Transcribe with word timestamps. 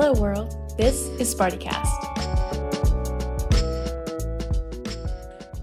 Hello, 0.00 0.12
world. 0.12 0.54
This 0.78 1.08
is 1.18 1.34
Spartycast. 1.34 1.82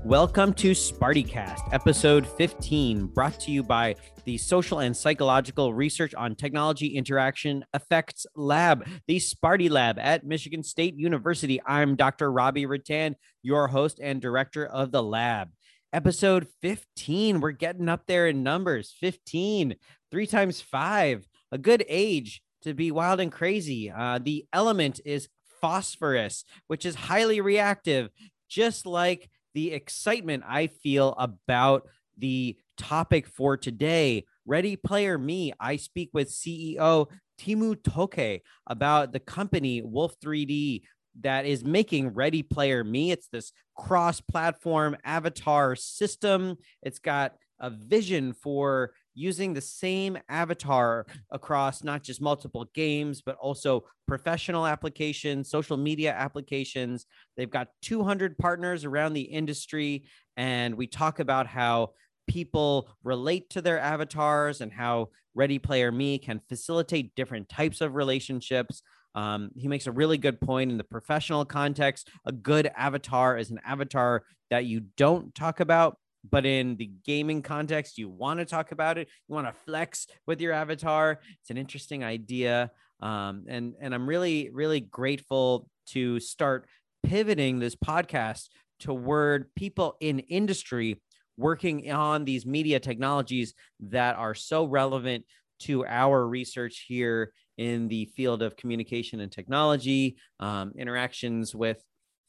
Welcome 0.04 0.54
to 0.56 0.72
Spartycast, 0.72 1.62
episode 1.72 2.28
15, 2.28 3.06
brought 3.06 3.40
to 3.40 3.52
you 3.52 3.64
by 3.64 3.96
the 4.26 4.38
Social 4.38 4.80
and 4.80 4.96
Psychological 4.96 5.74
Research 5.74 6.14
on 6.16 6.36
Technology 6.36 6.98
Interaction 6.98 7.64
Effects 7.74 8.26
Lab, 8.36 8.86
the 9.08 9.20
SPARTIE 9.20 9.70
Lab 9.70 9.98
at 10.00 10.26
Michigan 10.26 10.64
State 10.64 10.98
University. 10.98 11.62
I'm 11.66 11.96
Dr. 11.96 12.30
Robbie 12.30 12.66
Ratan, 12.66 13.16
your 13.42 13.70
host 13.70 14.02
and 14.04 14.22
director 14.22 14.66
of 14.66 14.92
the 14.92 15.02
lab. 15.02 15.48
Episode 15.94 16.46
15, 16.62 17.40
we're 17.40 17.52
getting 17.52 17.88
up 17.88 18.06
there 18.06 18.28
in 18.28 18.44
numbers 18.44 18.94
15, 19.00 19.78
three 20.12 20.28
times 20.28 20.60
five, 20.60 21.26
a 21.54 21.58
good 21.58 21.86
age 21.88 22.42
to 22.66 22.74
be 22.74 22.92
wild 22.92 23.20
and 23.20 23.32
crazy. 23.32 23.92
Uh, 23.92 24.20
the 24.22 24.46
element 24.52 25.00
is 25.06 25.30
phosphorus, 25.62 26.46
which 26.68 26.86
is 26.86 26.96
highly 26.96 27.40
reactive, 27.40 28.10
just 28.50 28.88
like 28.88 29.30
the 29.54 29.72
excitement 29.72 30.44
I 30.48 30.68
feel 30.68 31.14
about 31.18 31.88
the 32.18 32.58
topic 32.78 33.28
for 33.28 33.56
today. 33.56 34.26
Ready 34.48 34.76
Player 34.76 35.18
Me, 35.18 35.54
I 35.60 35.76
speak 35.76 36.10
with 36.12 36.32
CEO 36.32 37.08
Timmu 37.40 37.76
Tõke 37.76 38.42
about 38.66 39.12
the 39.12 39.20
company 39.20 39.84
Wolf 39.84 40.16
3D 40.20 40.82
that 41.22 41.46
is 41.46 41.64
making 41.64 42.10
Ready 42.10 42.42
Player 42.42 42.84
Me. 42.84 43.12
It's 43.12 43.28
this 43.28 43.52
cross 43.78 44.22
platform 44.22 44.98
avatar 45.04 45.76
system. 45.76 46.58
It's 46.82 47.00
got 47.00 47.36
a 47.60 47.70
vision 47.70 48.34
for 48.34 48.94
using 49.16 49.54
the 49.54 49.62
same 49.62 50.18
avatar 50.30 51.06
across 51.32 51.84
not 51.84 52.04
just 52.04 52.22
multiple 52.22 52.66
games, 52.74 53.22
but 53.26 53.38
also 53.38 53.86
professional 54.08 54.68
applications, 54.68 55.50
social 55.50 55.78
media 55.78 56.14
applications. 56.14 57.06
They've 57.38 57.50
got 57.50 57.70
200 57.82 58.38
partners 58.38 58.86
around 58.86 59.14
the 59.14 59.22
industry. 59.22 60.06
And 60.38 60.76
we 60.76 60.86
talk 60.86 61.20
about 61.20 61.48
how 61.48 61.92
people 62.28 62.90
relate 63.04 63.50
to 63.52 63.62
their 63.62 63.80
avatars 63.80 64.62
and 64.62 64.72
how 64.72 65.10
Ready 65.34 65.60
Player 65.60 65.92
Me 65.92 66.18
can 66.18 66.42
facilitate 66.48 67.16
different 67.16 67.50
types 67.50 67.82
of 67.82 67.96
relationships. 67.96 68.82
Um, 69.16 69.52
he 69.56 69.68
makes 69.68 69.88
a 69.88 69.92
really 69.92 70.18
good 70.18 70.42
point 70.42 70.72
in 70.72 70.78
the 70.78 70.84
professional 70.84 71.46
context. 71.46 72.10
A 72.26 72.32
good 72.32 72.70
avatar 72.76 73.38
is 73.38 73.50
an 73.50 73.60
avatar 73.66 74.24
that 74.50 74.66
you 74.66 74.82
don't 74.98 75.34
talk 75.34 75.60
about 75.60 75.98
but 76.30 76.46
in 76.46 76.76
the 76.76 76.90
gaming 77.06 77.42
context, 77.42 77.98
you 77.98 78.10
want 78.10 78.40
to 78.40 78.46
talk 78.46 78.72
about 78.72 78.98
it. 78.98 79.08
You 79.28 79.36
want 79.36 79.48
to 79.48 79.54
flex 79.54 80.08
with 80.26 80.42
your 80.42 80.54
avatar. 80.54 81.20
It's 81.42 81.50
an 81.50 81.58
interesting 81.58 82.04
idea, 82.04 82.72
um, 83.02 83.46
and 83.48 83.74
and 83.80 83.94
I'm 83.94 84.08
really 84.08 84.50
really 84.52 84.80
grateful 84.80 85.68
to 85.88 86.20
start 86.20 86.68
pivoting 87.04 87.60
this 87.60 87.76
podcast 87.76 88.48
toward 88.80 89.54
people 89.56 89.96
in 90.00 90.20
industry 90.20 91.00
working 91.38 91.92
on 91.92 92.26
these 92.26 92.46
media 92.46 92.80
technologies 92.80 93.54
that 93.80 94.16
are 94.16 94.34
so 94.34 94.66
relevant 94.66 95.26
to 95.60 95.86
our 95.86 96.28
research 96.28 96.86
here 96.88 97.32
in 97.58 97.88
the 97.88 98.06
field 98.06 98.42
of 98.42 98.58
communication 98.58 99.20
and 99.20 99.32
technology, 99.32 100.18
um, 100.40 100.74
interactions 100.78 101.56
with 101.56 101.82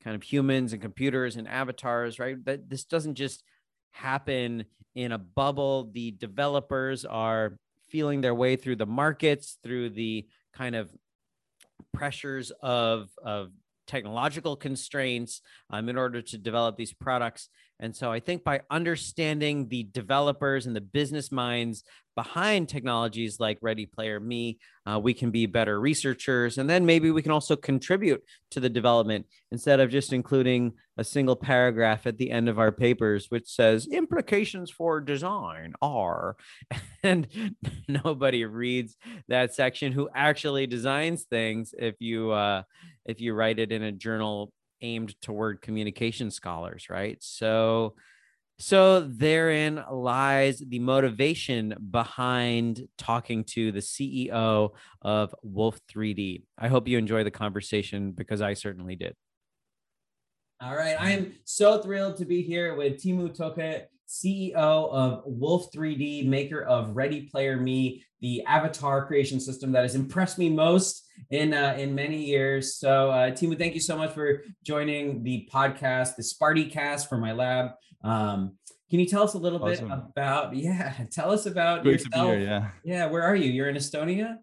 kind 0.03 0.15
of 0.15 0.23
humans 0.23 0.73
and 0.73 0.83
computers 0.83 1.37
and 1.37 1.49
avatars, 1.49 2.19
right? 2.19 2.43
That 2.45 2.69
this 2.69 2.85
doesn't 2.85 3.15
just 3.15 3.43
happen 3.93 4.65
in 4.95 5.13
a 5.13 5.19
bubble. 5.19 5.91
The 5.93 6.13
developers 6.13 7.05
are 7.05 7.59
feeling 7.89 8.21
their 8.21 8.35
way 8.35 8.57
through 8.57 8.77
the 8.77 8.87
markets, 8.87 9.59
through 9.63 9.91
the 9.91 10.27
kind 10.53 10.75
of 10.75 10.91
pressures 11.93 12.51
of, 12.63 13.11
of 13.23 13.51
technological 13.87 14.57
constraints 14.57 15.41
um, 15.71 15.89
in 15.89 15.97
order 15.97 16.21
to 16.21 16.39
develop 16.39 16.77
these 16.77 16.93
products. 16.93 17.49
And 17.81 17.95
so 17.95 18.11
I 18.11 18.21
think 18.21 18.43
by 18.43 18.63
understanding 18.71 19.69
the 19.69 19.85
developers 19.85 20.67
and 20.67 20.75
the 20.75 20.81
business 20.81 21.31
minds 21.31 21.85
behind 22.15 22.67
technologies 22.67 23.39
like 23.39 23.59
Ready 23.61 23.85
Player 23.85 24.19
Me, 24.19 24.59
uh, 24.87 24.99
we 24.99 25.13
can 25.13 25.31
be 25.31 25.45
better 25.45 25.79
researchers. 25.79 26.57
And 26.57 26.69
then 26.69 26.87
maybe 26.87 27.11
we 27.11 27.21
can 27.21 27.33
also 27.33 27.55
contribute 27.55 28.25
to 28.53 28.61
the 28.61 28.71
development 28.71 29.27
instead 29.53 29.81
of 29.81 29.91
just 29.91 30.15
including 30.15 30.73
a 30.97 31.05
single 31.05 31.37
paragraph 31.37 32.07
at 32.07 32.17
the 32.17 32.31
end 32.31 32.49
of 32.49 32.59
our 32.59 32.73
papers, 32.73 33.27
which 33.29 33.47
says 33.47 33.87
implications 33.87 34.71
for 34.71 34.99
design 34.99 35.75
are, 35.83 36.37
and 37.03 37.29
nobody 37.89 38.47
reads 38.47 38.97
that 39.29 39.55
section 39.55 39.93
who 39.93 40.09
actually 40.15 40.67
designs 40.67 41.25
things 41.25 41.75
if 41.79 41.97
you, 41.99 42.31
uh, 42.31 42.63
if 43.05 43.21
you 43.21 43.35
write 43.35 43.59
it 43.59 43.73
in 43.73 43.83
a 43.83 43.93
journal 43.93 44.53
aimed 44.81 45.21
toward 45.21 45.63
communication 45.63 46.31
scholars, 46.31 46.89
right? 46.91 47.19
So, 47.21 47.95
so 48.59 49.01
therein 49.01 49.83
lies 49.91 50.59
the 50.59 50.79
motivation 50.79 51.75
behind 51.91 52.89
talking 52.97 53.45
to 53.45 53.73
the 53.73 53.81
CEO 53.81 54.71
of 55.03 55.35
Wolf 55.43 55.79
3D. 55.93 56.43
I 56.59 56.69
hope 56.69 56.89
you 56.89 56.99
enjoy 56.99 57.25
the 57.25 57.31
conversation 57.31 58.13
because 58.13 58.41
I 58.41 58.55
certainly 58.55 58.97
did. 58.97 59.15
All 60.61 60.75
right, 60.75 60.97
I 60.99 61.11
am 61.11 61.35
so 61.45 61.83
thrilled 61.83 62.17
to 62.17 62.25
be 62.25 62.41
here 62.41 62.75
with 62.75 62.95
Timmu 62.95 63.37
Tõke, 63.37 63.85
CEO 64.09 64.55
of 64.55 65.23
Wolf 65.27 65.73
3D, 65.73 66.27
maker 66.27 66.63
of 66.63 66.97
Ready 66.97 67.23
Player 67.23 67.57
Me, 67.57 68.05
the 68.21 68.43
avatar 68.47 69.07
creation 69.07 69.41
system 69.41 69.73
that 69.73 69.83
has 69.83 69.95
impressed 69.95 70.39
me 70.39 70.49
most 70.49 71.07
in 71.31 71.53
uh, 71.53 71.77
in 71.79 71.95
many 71.95 72.25
years. 72.25 72.77
So, 72.77 73.11
uh, 73.11 73.31
Timmu, 73.31 73.59
thank 73.59 73.75
you 73.75 73.81
so 73.81 73.97
much 73.97 74.13
for 74.13 74.43
joining 74.65 75.23
the 75.23 75.49
podcast, 75.53 76.17
the 76.17 76.23
Sparty 76.23 76.71
Cast 76.71 77.09
for 77.09 77.19
my 77.19 77.33
lab. 77.33 77.73
Um, 78.03 78.57
can 78.89 79.01
you 79.01 79.07
tell 79.07 79.25
us 79.25 79.35
a 79.35 79.39
little 79.39 79.63
awesome. 79.63 79.89
bit 79.89 79.99
about? 79.99 80.55
Yeah, 80.57 80.95
tell 81.11 81.33
us 81.33 81.47
about 81.47 81.83
Great 81.83 82.05
yourself. 82.05 82.29
Here, 82.29 82.39
yeah, 82.39 82.71
yeah. 82.85 83.07
Where 83.07 83.23
are 83.23 83.37
you? 83.37 83.51
You're 83.51 83.69
in 83.69 83.77
Estonia. 83.77 84.39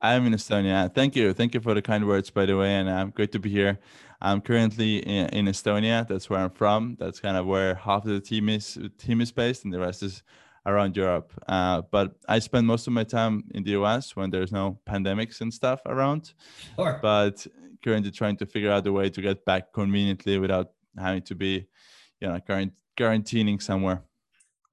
I'm 0.00 0.26
in 0.26 0.34
Estonia. 0.34 0.94
Thank 0.94 1.16
you, 1.16 1.32
thank 1.32 1.54
you 1.54 1.60
for 1.60 1.74
the 1.74 1.82
kind 1.82 2.06
words, 2.06 2.30
by 2.30 2.46
the 2.46 2.56
way, 2.56 2.74
and 2.74 2.88
I'm 2.88 3.06
um, 3.06 3.10
great 3.10 3.32
to 3.32 3.38
be 3.38 3.50
here. 3.50 3.78
I'm 4.20 4.40
currently 4.40 4.98
in, 4.98 5.28
in 5.28 5.44
Estonia. 5.46 6.06
That's 6.06 6.30
where 6.30 6.40
I'm 6.40 6.50
from. 6.50 6.96
That's 6.98 7.20
kind 7.20 7.36
of 7.36 7.46
where 7.46 7.74
half 7.74 8.04
of 8.04 8.10
the 8.10 8.20
team 8.20 8.48
is 8.48 8.78
team 8.98 9.20
is 9.20 9.32
based, 9.32 9.64
and 9.64 9.72
the 9.72 9.80
rest 9.80 10.02
is 10.02 10.22
around 10.66 10.96
Europe. 10.96 11.32
Uh, 11.48 11.82
but 11.90 12.16
I 12.28 12.38
spend 12.40 12.66
most 12.66 12.86
of 12.86 12.92
my 12.92 13.04
time 13.04 13.44
in 13.54 13.62
the 13.62 13.72
US 13.72 14.16
when 14.16 14.30
there's 14.30 14.52
no 14.52 14.78
pandemics 14.88 15.40
and 15.40 15.52
stuff 15.52 15.80
around. 15.86 16.32
Sure. 16.74 16.98
But 17.00 17.46
currently 17.84 18.10
trying 18.10 18.36
to 18.38 18.46
figure 18.46 18.72
out 18.72 18.86
a 18.86 18.92
way 18.92 19.08
to 19.08 19.20
get 19.22 19.44
back 19.44 19.72
conveniently 19.72 20.38
without 20.38 20.72
having 20.98 21.22
to 21.22 21.34
be, 21.34 21.66
you 22.20 22.28
know, 22.28 22.40
quarant- 22.40 22.72
quarantining 22.96 23.62
somewhere. 23.62 24.02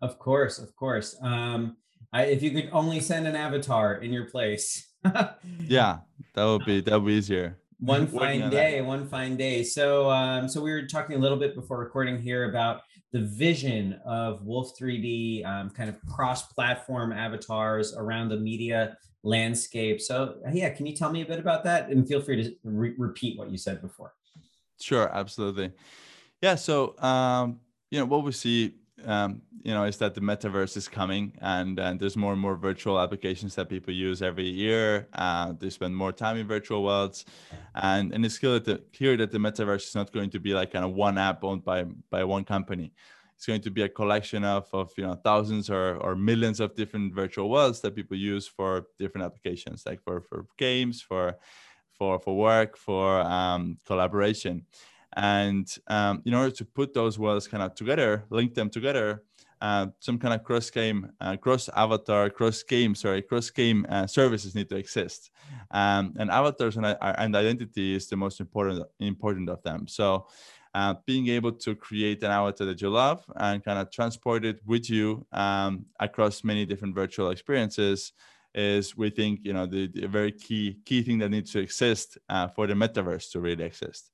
Of 0.02 0.18
course, 0.20 0.58
of 0.58 0.76
course. 0.76 1.16
Um, 1.22 1.78
I, 2.12 2.24
if 2.24 2.42
you 2.42 2.52
could 2.52 2.70
only 2.72 3.00
send 3.00 3.28
an 3.28 3.36
avatar 3.36 3.96
in 3.96 4.12
your 4.12 4.26
place. 4.26 4.90
yeah, 5.60 6.00
that 6.34 6.44
would 6.46 6.66
be 6.66 6.82
that 6.82 6.94
would 6.94 7.08
be 7.08 7.14
easier 7.14 7.58
one 7.86 8.08
fine 8.08 8.50
day 8.50 8.82
one 8.82 9.08
fine 9.08 9.36
day. 9.36 9.64
So 9.64 10.10
um, 10.10 10.48
so 10.48 10.62
we 10.62 10.72
were 10.72 10.84
talking 10.84 11.16
a 11.16 11.20
little 11.20 11.38
bit 11.38 11.56
before 11.56 11.80
recording 11.80 12.22
here 12.22 12.50
about 12.50 12.82
the 13.12 13.22
vision 13.22 14.00
of 14.06 14.44
wolf 14.44 14.78
3d 14.80 15.46
um, 15.46 15.70
kind 15.70 15.90
of 15.90 15.98
cross-platform 16.08 17.12
avatars 17.14 17.94
around 17.96 18.30
the 18.30 18.38
media 18.38 18.98
landscape. 19.24 20.02
So 20.02 20.36
yeah 20.52 20.70
can 20.70 20.86
you 20.86 20.96
tell 20.96 21.12
me 21.12 21.22
a 21.22 21.26
bit 21.26 21.40
about 21.40 21.64
that? 21.66 21.90
And 21.90 22.08
feel 22.08 22.22
free 22.22 22.44
to 22.44 22.56
re- 22.64 22.96
repeat 22.98 23.38
what 23.38 23.52
you 23.52 23.58
said 23.58 23.82
before. 23.82 24.14
Sure 24.80 25.10
absolutely. 25.14 25.72
Yeah 26.42 26.56
so 26.56 26.98
um, 27.00 27.60
you 27.92 28.00
know 28.00 28.06
what 28.06 28.24
we 28.24 28.32
see 28.32 28.76
um, 29.06 29.42
you 29.64 29.74
know, 29.74 29.86
is 29.86 29.98
that 29.98 30.14
the 30.14 30.22
metaverse 30.22 30.76
is 30.76 30.88
coming, 30.88 31.34
and 31.42 31.80
and 31.80 32.00
there's 32.00 32.18
more 32.18 32.34
and 32.34 32.42
more 32.42 32.56
virtual 32.56 33.00
applications 33.00 33.56
that 33.56 33.70
people 33.70 33.94
use 33.94 34.22
every 34.22 34.48
year. 34.48 35.08
Uh, 35.14 35.54
they 35.58 35.70
spend 35.70 35.96
more 35.96 36.12
time 36.12 36.38
in 36.38 36.48
virtual 36.48 36.84
worlds, 36.84 37.26
and 37.76 38.14
and 38.14 38.26
it's 38.26 38.38
clear 38.38 38.60
that 38.60 38.66
the, 38.66 38.98
clear 38.98 39.16
that 39.18 39.32
the 39.32 39.38
metaverse 39.38 39.88
is 39.88 39.96
not 39.96 40.12
going 40.12 40.30
to 40.32 40.40
be 40.40 40.54
like 40.54 40.74
kind 40.74 40.84
of 40.84 40.92
one 40.92 41.18
app 41.18 41.44
owned 41.44 41.64
by 41.64 41.86
by 42.10 42.24
one 42.24 42.44
company. 42.44 42.92
It's 43.36 43.46
going 43.46 43.62
to 43.62 43.72
be 43.72 43.84
a 43.84 43.90
collection 43.90 44.44
of 44.44 44.68
of 44.74 44.92
you 44.98 45.06
know 45.06 45.16
thousands 45.16 45.70
or 45.70 45.96
or 45.98 46.16
millions 46.16 46.60
of 46.60 46.76
different 46.76 47.14
virtual 47.14 47.50
worlds 47.50 47.80
that 47.82 47.96
people 47.96 48.18
use 48.18 48.48
for 48.48 48.86
different 49.00 49.26
applications, 49.26 49.86
like 49.86 50.02
for 50.04 50.22
for 50.22 50.46
games, 50.58 51.02
for 51.02 51.38
for 51.94 52.20
for 52.20 52.36
work, 52.36 52.76
for 52.78 53.22
um, 53.22 53.78
collaboration. 53.86 54.66
And 55.16 55.68
um, 55.88 56.22
in 56.26 56.34
order 56.34 56.52
to 56.52 56.66
put 56.66 56.94
those 56.94 57.20
worlds 57.20 57.48
kind 57.48 57.64
of 57.64 57.76
together, 57.76 58.26
link 58.30 58.54
them 58.54 58.70
together, 58.70 59.24
uh, 59.64 59.88
some 60.00 60.20
kind 60.20 60.34
of 60.34 60.44
cross 60.44 60.70
game, 60.70 61.10
uh, 61.22 61.38
cross 61.38 61.70
avatar, 61.76 62.30
cross 62.30 62.64
game, 62.64 62.94
sorry, 62.94 63.22
cross 63.22 63.50
game 63.50 63.86
uh, 63.88 64.06
services 64.06 64.56
need 64.56 64.68
to 64.68 64.76
exist. 64.76 65.32
Um, 65.72 66.14
and 66.18 66.30
avatars 66.30 66.76
and, 66.76 66.86
uh, 66.86 66.98
and, 67.02 67.34
identity 67.34 67.96
is 67.96 68.08
the 68.08 68.18
most 68.18 68.42
important 68.42 68.86
important 69.00 69.50
of 69.50 69.64
them. 69.64 69.88
So 69.88 70.28
uh, 70.74 70.96
being 71.06 71.30
able 71.30 71.54
to 71.54 71.76
create 71.76 72.24
an 72.24 72.32
avatar 72.32 72.68
that 72.68 72.82
you 72.82 72.90
love 72.90 73.24
and 73.38 73.64
kind 73.64 73.80
of 73.80 73.90
transport 73.90 74.44
it 74.44 74.60
with 74.66 74.90
you 74.90 75.26
um, 75.32 75.86
across 75.98 76.44
many 76.44 76.66
different 76.66 76.94
virtual 76.94 77.30
experiences 77.30 78.12
is 78.54 78.98
we 78.98 79.10
think 79.10 79.40
you 79.44 79.54
know 79.54 79.66
the, 79.66 79.88
the 79.88 80.08
very 80.08 80.32
key 80.32 80.78
key 80.86 81.02
thing 81.02 81.20
that 81.20 81.30
needs 81.30 81.52
to 81.52 81.60
exist 81.60 82.18
uh, 82.28 82.48
for 82.50 82.68
the 82.68 82.74
metaverse 82.74 83.32
to 83.32 83.40
really 83.40 83.64
exist. 83.64 84.12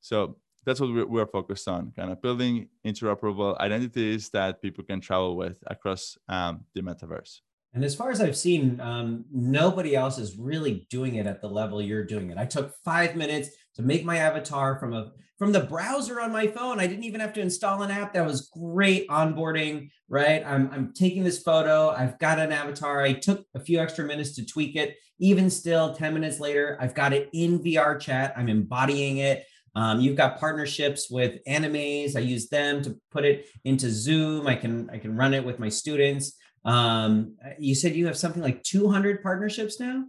So 0.00 0.36
that's 0.64 0.80
what 0.80 1.08
we're 1.08 1.26
focused 1.26 1.68
on, 1.68 1.92
kind 1.96 2.10
of 2.10 2.20
building 2.20 2.68
interoperable 2.86 3.58
identities 3.58 4.28
that 4.30 4.60
people 4.60 4.84
can 4.84 5.00
travel 5.00 5.36
with 5.36 5.62
across 5.66 6.18
um, 6.28 6.64
the 6.74 6.82
metaverse. 6.82 7.40
And 7.72 7.84
as 7.84 7.94
far 7.94 8.10
as 8.10 8.20
I've 8.20 8.36
seen, 8.36 8.80
um, 8.80 9.24
nobody 9.32 9.94
else 9.94 10.18
is 10.18 10.36
really 10.36 10.86
doing 10.90 11.14
it 11.14 11.26
at 11.26 11.40
the 11.40 11.48
level 11.48 11.80
you're 11.80 12.04
doing 12.04 12.30
it. 12.30 12.36
I 12.36 12.44
took 12.44 12.74
five 12.84 13.14
minutes 13.14 13.50
to 13.76 13.82
make 13.82 14.04
my 14.04 14.16
avatar 14.16 14.78
from 14.78 14.92
a 14.92 15.12
from 15.38 15.52
the 15.52 15.60
browser 15.60 16.20
on 16.20 16.32
my 16.32 16.46
phone. 16.46 16.78
I 16.78 16.86
didn't 16.86 17.04
even 17.04 17.20
have 17.20 17.32
to 17.32 17.40
install 17.40 17.80
an 17.80 17.90
app. 17.90 18.12
That 18.12 18.26
was 18.26 18.50
great 18.52 19.08
onboarding, 19.08 19.88
right? 20.06 20.44
I'm, 20.44 20.70
I'm 20.70 20.92
taking 20.92 21.24
this 21.24 21.42
photo. 21.42 21.88
I've 21.88 22.18
got 22.18 22.38
an 22.38 22.52
avatar. 22.52 23.00
I 23.00 23.14
took 23.14 23.46
a 23.54 23.60
few 23.60 23.80
extra 23.80 24.04
minutes 24.04 24.34
to 24.34 24.44
tweak 24.44 24.76
it. 24.76 24.98
Even 25.18 25.48
still, 25.48 25.94
10 25.94 26.12
minutes 26.12 26.40
later, 26.40 26.76
I've 26.78 26.94
got 26.94 27.14
it 27.14 27.30
in 27.32 27.58
VR 27.58 27.98
chat. 27.98 28.34
I'm 28.36 28.50
embodying 28.50 29.16
it. 29.16 29.46
Um, 29.74 30.00
you've 30.00 30.16
got 30.16 30.38
partnerships 30.38 31.10
with 31.10 31.42
Animaze. 31.46 32.16
I 32.16 32.20
use 32.20 32.48
them 32.48 32.82
to 32.82 32.98
put 33.10 33.24
it 33.24 33.46
into 33.64 33.90
Zoom. 33.90 34.46
I 34.46 34.54
can 34.54 34.90
I 34.90 34.98
can 34.98 35.16
run 35.16 35.34
it 35.34 35.44
with 35.44 35.58
my 35.58 35.68
students. 35.68 36.36
Um, 36.64 37.36
you 37.58 37.74
said 37.74 37.94
you 37.94 38.06
have 38.06 38.16
something 38.16 38.42
like 38.42 38.62
200 38.62 39.22
partnerships 39.22 39.80
now. 39.80 40.04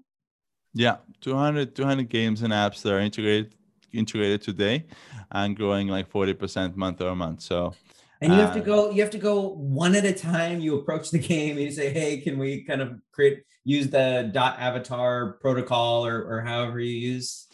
Yeah, 0.73 0.97
200 1.21 1.75
200 1.75 2.09
games 2.09 2.41
and 2.41 2.53
apps 2.53 2.81
that 2.81 2.93
are 2.93 2.99
integrated 2.99 3.55
integrated 3.93 4.41
today, 4.41 4.85
and 5.31 5.55
growing 5.55 5.87
like 5.87 6.09
40% 6.09 6.75
month 6.75 7.01
over 7.01 7.15
month. 7.15 7.41
So. 7.41 7.73
And 8.23 8.31
you 8.33 8.39
have 8.39 8.53
to 8.53 8.61
uh, 8.61 8.63
go. 8.63 8.91
You 8.91 9.01
have 9.01 9.09
to 9.11 9.17
go 9.17 9.49
one 9.55 9.95
at 9.95 10.05
a 10.05 10.13
time. 10.13 10.59
You 10.59 10.77
approach 10.77 11.09
the 11.09 11.17
game. 11.33 11.57
And 11.57 11.65
you 11.65 11.71
say, 11.71 11.91
"Hey, 11.91 12.17
can 12.17 12.37
we 12.37 12.63
kind 12.63 12.79
of 12.79 12.99
create 13.11 13.41
use 13.63 13.89
the 13.89 14.29
dot 14.31 14.59
avatar 14.59 15.39
protocol 15.41 16.05
or 16.05 16.23
or 16.23 16.41
however 16.41 16.79
you 16.79 17.13
use 17.13 17.47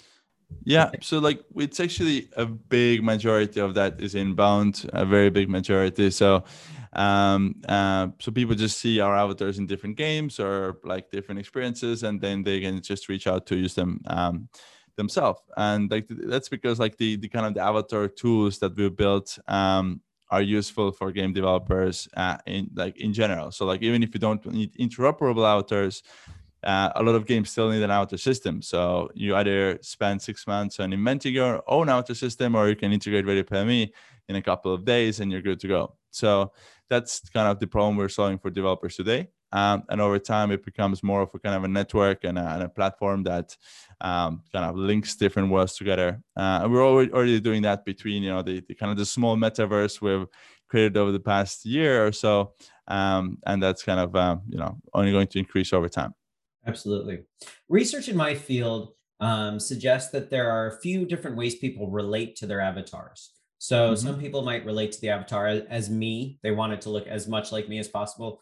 yeah 0.63 0.91
so 1.01 1.19
like 1.19 1.43
it's 1.55 1.79
actually 1.79 2.29
a 2.37 2.45
big 2.45 3.03
majority 3.03 3.59
of 3.59 3.73
that 3.73 3.99
is 3.99 4.15
inbound 4.15 4.89
a 4.93 5.05
very 5.05 5.29
big 5.29 5.49
majority. 5.49 6.09
So 6.09 6.43
um 6.93 7.55
uh, 7.67 8.07
so 8.19 8.31
people 8.31 8.55
just 8.55 8.79
see 8.79 8.99
our 8.99 9.15
avatars 9.15 9.59
in 9.59 9.67
different 9.67 9.97
games 9.97 10.39
or 10.39 10.79
like 10.83 11.11
different 11.11 11.39
experiences 11.39 12.03
and 12.03 12.21
then 12.21 12.43
they 12.43 12.61
can 12.61 12.81
just 12.81 13.09
reach 13.09 13.27
out 13.27 13.45
to 13.47 13.55
use 13.55 13.75
them 13.75 14.01
um 14.07 14.47
themselves. 14.95 15.41
And 15.57 15.91
like 15.91 16.07
that's 16.09 16.49
because 16.49 16.79
like 16.79 16.97
the 16.97 17.17
the 17.17 17.29
kind 17.29 17.45
of 17.45 17.53
the 17.53 17.61
avatar 17.61 18.07
tools 18.07 18.59
that 18.59 18.75
we 18.75 18.89
built 18.89 19.37
um 19.47 20.01
are 20.29 20.41
useful 20.41 20.91
for 20.91 21.11
game 21.11 21.31
developers 21.33 22.07
uh, 22.17 22.37
in 22.45 22.69
like 22.75 22.97
in 22.97 23.13
general. 23.13 23.51
So 23.51 23.65
like 23.65 23.81
even 23.81 24.03
if 24.03 24.13
you 24.13 24.19
don't 24.19 24.45
need 24.45 24.73
interoperable 24.75 25.45
avatars 25.47 26.03
uh, 26.67 26.91
a 26.95 27.01
lot 27.01 27.15
of 27.15 27.25
games 27.25 27.49
still 27.49 27.69
need 27.69 27.81
an 27.81 27.89
outer 27.89 28.17
system. 28.17 28.61
So 28.61 29.09
you 29.15 29.35
either 29.37 29.79
spend 29.81 30.21
six 30.21 30.45
months 30.45 30.81
on 30.81 30.91
inventing 30.91 31.33
your 31.33 31.63
own 31.65 31.87
outer 31.87 32.13
system, 32.13 32.55
or 32.55 32.67
you 32.67 32.75
can 32.75 32.91
integrate 32.91 33.25
ReadyPlayMe 33.25 33.89
in 34.27 34.35
a 34.35 34.41
couple 34.41 34.73
of 34.73 34.83
days, 34.83 35.21
and 35.21 35.31
you're 35.31 35.41
good 35.41 35.61
to 35.61 35.67
go. 35.69 35.95
So 36.11 36.51
that's 36.89 37.21
kind 37.29 37.47
of 37.47 37.59
the 37.59 37.67
problem 37.67 37.95
we're 37.95 38.09
solving 38.09 38.37
for 38.37 38.49
developers 38.49 38.97
today. 38.97 39.29
Um, 39.53 39.83
and 39.87 40.01
over 40.01 40.19
time, 40.19 40.51
it 40.51 40.65
becomes 40.65 41.01
more 41.01 41.21
of 41.21 41.29
a 41.33 41.39
kind 41.39 41.55
of 41.55 41.63
a 41.63 41.69
network 41.69 42.25
and 42.25 42.37
a, 42.37 42.41
and 42.41 42.63
a 42.63 42.69
platform 42.69 43.23
that 43.23 43.55
um, 44.01 44.41
kind 44.51 44.65
of 44.65 44.75
links 44.75 45.15
different 45.15 45.49
worlds 45.49 45.77
together. 45.77 46.21
Uh, 46.35 46.59
and 46.63 46.73
we're 46.73 46.85
already, 46.85 47.13
already 47.13 47.39
doing 47.39 47.61
that 47.61 47.85
between 47.85 48.23
you 48.23 48.29
know 48.29 48.41
the, 48.41 48.61
the 48.67 48.75
kind 48.75 48.91
of 48.91 48.97
the 48.97 49.05
small 49.05 49.37
metaverse 49.37 50.01
we've 50.01 50.27
created 50.67 50.97
over 50.97 51.13
the 51.13 51.19
past 51.21 51.65
year 51.65 52.05
or 52.05 52.11
so, 52.11 52.55
um, 52.89 53.37
and 53.45 53.63
that's 53.63 53.83
kind 53.83 54.01
of 54.01 54.13
um, 54.17 54.41
you 54.49 54.57
know 54.57 54.77
only 54.93 55.13
going 55.13 55.27
to 55.27 55.39
increase 55.39 55.71
over 55.71 55.87
time. 55.87 56.13
Absolutely. 56.67 57.23
Research 57.69 58.09
in 58.09 58.17
my 58.17 58.35
field 58.35 58.93
um, 59.19 59.59
suggests 59.59 60.11
that 60.11 60.29
there 60.29 60.51
are 60.51 60.67
a 60.67 60.79
few 60.79 61.05
different 61.05 61.37
ways 61.37 61.55
people 61.55 61.89
relate 61.89 62.35
to 62.37 62.45
their 62.45 62.61
avatars. 62.61 63.31
So 63.57 63.93
mm-hmm. 63.93 64.07
some 64.07 64.19
people 64.19 64.43
might 64.43 64.65
relate 64.65 64.91
to 64.91 65.01
the 65.01 65.09
avatar 65.09 65.47
as, 65.47 65.63
as, 65.69 65.89
me. 65.89 66.39
They 66.43 66.51
want 66.51 66.73
it 66.73 66.81
to 66.81 66.89
look 66.89 67.07
as 67.07 67.27
much 67.27 67.51
like 67.51 67.67
me 67.67 67.79
as 67.79 67.87
possible. 67.87 68.41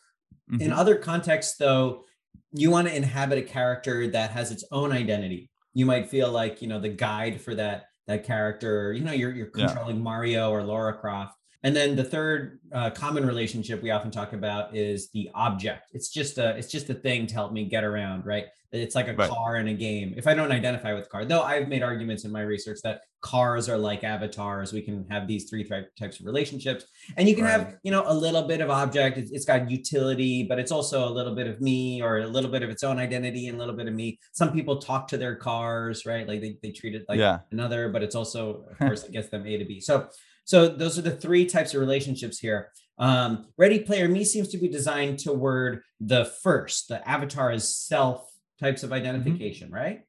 Mm-hmm. 0.51 0.62
In 0.62 0.74
other 0.74 0.95
contexts, 0.95 1.57
though, 1.57 2.04
you 2.51 2.69
want 2.69 2.88
to 2.88 2.95
inhabit 2.95 3.38
a 3.38 3.42
character 3.42 4.07
that 4.07 4.31
has 4.31 4.51
its 4.51 4.66
own 4.72 4.92
identity. 4.92 5.50
You 5.74 5.86
might 5.86 6.10
feel 6.10 6.31
like 6.31 6.62
you 6.62 6.68
know 6.68 6.80
the 6.80 6.89
guide 6.89 7.42
for 7.42 7.56
that 7.56 7.86
that 8.07 8.24
character. 8.24 8.94
You 8.94 9.04
know, 9.04 9.12
you're 9.12 9.31
you're 9.31 9.48
controlling 9.48 9.98
yeah. 9.98 10.01
Mario 10.01 10.51
or 10.51 10.63
Lara 10.63 10.94
Croft. 10.94 11.38
And 11.66 11.76
then 11.76 11.96
the 11.96 12.04
third 12.04 12.60
uh, 12.72 12.92
common 12.92 13.26
relationship 13.26 13.82
we 13.82 13.90
often 13.90 14.12
talk 14.12 14.34
about 14.34 14.76
is 14.76 15.10
the 15.10 15.32
object. 15.34 15.90
It's 15.94 16.10
just 16.10 16.38
a 16.38 16.56
it's 16.56 16.72
just 16.72 16.92
a 16.92 16.94
thing 16.94 17.26
to 17.26 17.34
help 17.34 17.52
me 17.52 17.66
get 17.66 17.84
around, 17.84 18.24
right? 18.24 18.46
It's 18.72 18.94
like 18.94 19.08
a 19.08 19.16
right. 19.16 19.28
car 19.28 19.56
in 19.56 19.70
a 19.70 19.74
game. 19.74 20.14
If 20.16 20.28
I 20.28 20.36
don't 20.36 20.52
identify 20.52 20.94
with 20.94 21.06
the 21.06 21.10
car, 21.10 21.26
though 21.26 21.42
I've 21.42 21.68
made 21.68 21.82
arguments 21.82 22.24
in 22.24 22.32
my 22.32 22.42
research 22.42 22.82
that 22.84 23.02
cars 23.22 23.68
are 23.68 23.80
like 23.80 24.04
avatars. 24.04 24.74
We 24.74 24.84
can 24.84 25.08
have 25.10 25.28
these 25.28 25.50
three 25.50 25.68
types 25.98 26.20
of 26.20 26.28
relationships, 26.28 26.86
and 27.18 27.28
you 27.28 27.34
can 27.34 27.46
right. 27.46 27.52
have 27.52 27.78
you 27.82 27.90
know 27.90 28.04
a 28.06 28.14
little 28.14 28.44
bit 28.44 28.62
of 28.62 28.70
object. 28.70 29.18
It's, 29.18 29.32
it's 29.32 29.46
got 29.46 29.72
utility, 29.72 30.44
but 30.44 30.60
it's 30.60 30.72
also 30.72 31.10
a 31.10 31.10
little 31.10 31.34
bit 31.34 31.48
of 31.48 31.62
me 31.62 32.00
or 32.00 32.20
a 32.20 32.28
little 32.28 32.52
bit 32.52 32.62
of 32.62 32.70
its 32.70 32.84
own 32.84 33.00
identity 33.00 33.48
and 33.48 33.56
a 33.56 33.60
little 33.60 33.76
bit 33.76 33.88
of 33.88 33.96
me. 33.96 34.20
Some 34.34 34.54
people 34.54 34.78
talk 34.78 35.08
to 35.08 35.18
their 35.18 35.36
cars, 35.36 36.06
right? 36.06 36.28
Like 36.28 36.42
they, 36.42 36.58
they 36.62 36.70
treat 36.70 36.94
it 36.94 37.06
like 37.10 37.18
yeah. 37.18 37.40
another, 37.52 37.90
but 37.90 38.04
it's 38.04 38.14
also 38.14 38.66
of 38.70 38.78
course 38.78 39.04
it 39.04 39.12
gets 39.12 39.30
them 39.30 39.48
A 39.48 39.58
to 39.58 39.66
B. 39.66 39.80
So 39.80 40.10
so 40.46 40.68
those 40.68 40.98
are 40.98 41.02
the 41.02 41.12
three 41.12 41.46
types 41.46 41.74
of 41.74 41.82
relationships 41.82 42.40
here. 42.40 42.72
Um, 42.98 43.48
Ready 43.58 43.80
Player 43.80 44.08
Me 44.08 44.24
seems 44.24 44.48
to 44.50 44.58
be 44.58 44.68
designed 44.68 45.20
toward 45.20 45.82
the 46.00 46.26
first, 46.26 46.88
the 46.88 47.08
avatar 47.08 47.52
as 47.52 47.76
self 47.76 48.32
types 48.60 48.84
of 48.84 48.90
mm-hmm. 48.90 49.00
identification, 49.00 49.68
mm-hmm. 49.68 49.76
right? 49.76 50.02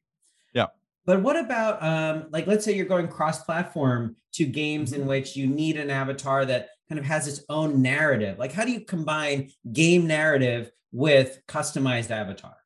Yeah. 0.52 0.66
But 1.04 1.22
what 1.22 1.36
about 1.36 1.82
um, 1.82 2.26
like 2.30 2.46
let's 2.46 2.64
say 2.64 2.74
you're 2.74 2.86
going 2.86 3.08
cross-platform 3.08 4.16
to 4.34 4.44
games 4.44 4.92
in 4.92 5.00
mm-hmm. 5.00 5.08
which 5.08 5.36
you 5.36 5.46
need 5.46 5.76
an 5.76 5.90
avatar 5.90 6.44
that 6.44 6.68
kind 6.88 6.98
of 6.98 7.04
has 7.04 7.26
its 7.26 7.44
own 7.48 7.82
narrative. 7.82 8.38
Like 8.38 8.52
how 8.52 8.64
do 8.64 8.70
you 8.70 8.80
combine 8.80 9.50
game 9.72 10.06
narrative 10.06 10.70
with 10.92 11.40
customized 11.48 12.10
avatar? 12.10 12.56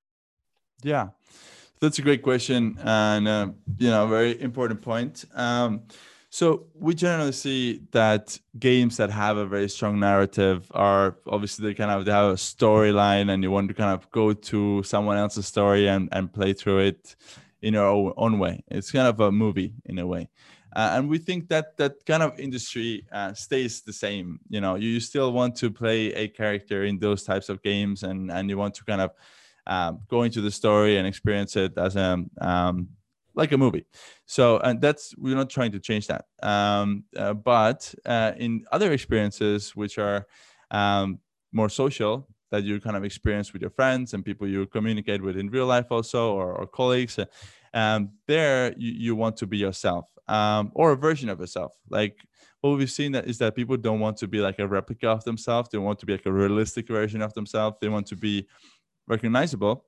Yeah. 0.83 1.09
That's 1.81 1.99
a 1.99 2.03
great 2.03 2.23
question 2.23 2.79
and 2.83 3.27
uh, 3.27 3.49
you 3.79 3.89
know 3.89 4.07
very 4.07 4.39
important 4.41 4.83
point. 4.83 5.25
Um, 5.35 5.85
so 6.33 6.67
we 6.75 6.95
generally 6.95 7.33
see 7.33 7.81
that 7.91 8.39
games 8.57 8.97
that 8.99 9.11
have 9.11 9.37
a 9.37 9.45
very 9.45 9.69
strong 9.69 9.99
narrative 9.99 10.71
are 10.71 11.17
obviously 11.27 11.67
they 11.67 11.75
kind 11.75 11.91
of 11.91 12.05
they 12.05 12.13
have 12.13 12.31
a 12.31 12.37
storyline 12.37 13.33
and 13.33 13.43
you 13.43 13.51
want 13.51 13.67
to 13.67 13.75
kind 13.75 13.93
of 13.93 14.09
go 14.13 14.33
to 14.33 14.81
someone 14.85 15.17
else's 15.17 15.49
story 15.49 15.89
and, 15.89 16.09
and 16.13 16.33
play 16.33 16.53
through 16.53 16.79
it 16.79 17.17
in 17.63 17.75
your 17.75 18.15
own, 18.17 18.39
way. 18.39 18.63
It's 18.69 18.93
kind 18.93 19.09
of 19.09 19.19
a 19.19 19.33
movie 19.33 19.75
in 19.85 19.99
a 19.99 20.07
way. 20.07 20.29
Uh, 20.75 20.93
and 20.95 21.09
we 21.09 21.19
think 21.19 21.49
that 21.49 21.77
that 21.79 22.07
kind 22.07 22.23
of 22.23 22.39
industry 22.39 23.05
uh, 23.11 23.35
stays 23.35 23.83
the 23.83 23.93
same. 23.93 24.39
You 24.49 24.61
know, 24.61 24.77
you 24.77 25.01
still 25.01 25.33
want 25.33 25.57
to 25.57 25.71
play 25.71 26.13
a 26.15 26.29
character 26.29 26.85
in 26.85 27.01
those 27.01 27.25
types 27.25 27.49
of 27.49 27.61
games, 27.61 28.05
and 28.05 28.31
and 28.31 28.49
you 28.49 28.57
want 28.57 28.75
to 28.77 28.85
kind 28.85 29.01
of 29.01 29.11
um, 29.67 29.99
go 30.09 30.23
into 30.23 30.41
the 30.41 30.51
story 30.53 30.97
and 30.97 31.09
experience 31.09 31.57
it 31.57 31.77
as 31.77 31.97
a 31.97 32.25
um, 32.41 32.89
like 33.35 33.53
a 33.53 33.59
movie. 33.59 33.87
So, 34.27 34.59
and 34.59 34.81
that's 34.81 35.15
we're 35.17 35.37
not 35.37 35.51
trying 35.51 35.73
to 35.73 35.81
change 35.81 36.07
that. 36.09 36.25
Um, 36.43 37.05
uh, 37.17 37.35
but 37.35 37.95
uh, 38.05 38.33
in 38.37 38.65
other 38.73 38.93
experiences, 38.93 39.75
which 39.77 39.99
are 39.99 40.27
um, 40.71 41.19
more 41.53 41.69
social, 41.69 42.29
that 42.51 42.65
you 42.65 42.81
kind 42.81 42.97
of 42.97 43.05
experience 43.05 43.53
with 43.53 43.63
your 43.63 43.71
friends 43.71 44.15
and 44.15 44.25
people 44.25 44.47
you 44.47 44.67
communicate 44.67 45.23
with 45.23 45.37
in 45.37 45.49
real 45.51 45.67
life, 45.67 45.87
also, 45.91 46.33
or, 46.33 46.53
or 46.53 46.67
colleagues, 46.67 47.19
um, 47.75 48.11
there 48.27 48.75
you, 48.77 48.93
you 48.93 49.17
want 49.17 49.37
to 49.37 49.47
be 49.47 49.57
yourself 49.57 50.07
um, 50.29 50.71
or 50.75 50.93
a 50.93 50.97
version 50.97 51.29
of 51.29 51.41
yourself. 51.41 51.73
Like 51.89 52.17
what 52.61 52.77
we've 52.77 52.91
seen 52.91 53.13
that 53.13 53.27
is 53.27 53.39
that 53.39 53.55
people 53.55 53.77
don't 53.77 54.01
want 54.01 54.17
to 54.19 54.29
be 54.29 54.41
like 54.41 54.59
a 54.59 54.67
replica 54.67 55.09
of 55.09 55.25
themselves. 55.25 55.69
They 55.71 55.79
want 55.79 55.99
to 56.01 56.07
be 56.07 56.13
like 56.13 56.27
a 56.27 56.33
realistic 56.33 56.89
version 56.89 57.23
of 57.23 57.35
themselves. 57.35 57.77
They 57.81 57.89
want 57.89 58.07
to 58.09 58.17
be 58.17 58.47
recognizable 59.07 59.85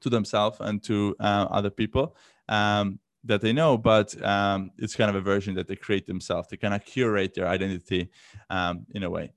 to 0.00 0.10
themselves 0.10 0.58
and 0.60 0.82
to 0.84 1.14
uh, 1.20 1.46
other 1.50 1.70
people 1.70 2.16
um, 2.48 2.98
that 3.24 3.40
they 3.40 3.52
know, 3.52 3.78
but 3.78 4.20
um, 4.22 4.70
it's 4.78 4.94
kind 4.94 5.08
of 5.08 5.16
a 5.16 5.20
version 5.20 5.54
that 5.54 5.66
they 5.66 5.76
create 5.76 6.06
themselves. 6.06 6.48
They 6.48 6.56
kind 6.56 6.74
of 6.74 6.84
curate 6.84 7.34
their 7.34 7.48
identity 7.48 8.10
um, 8.50 8.86
in 8.94 9.02
a 9.02 9.10
way. 9.10 9.32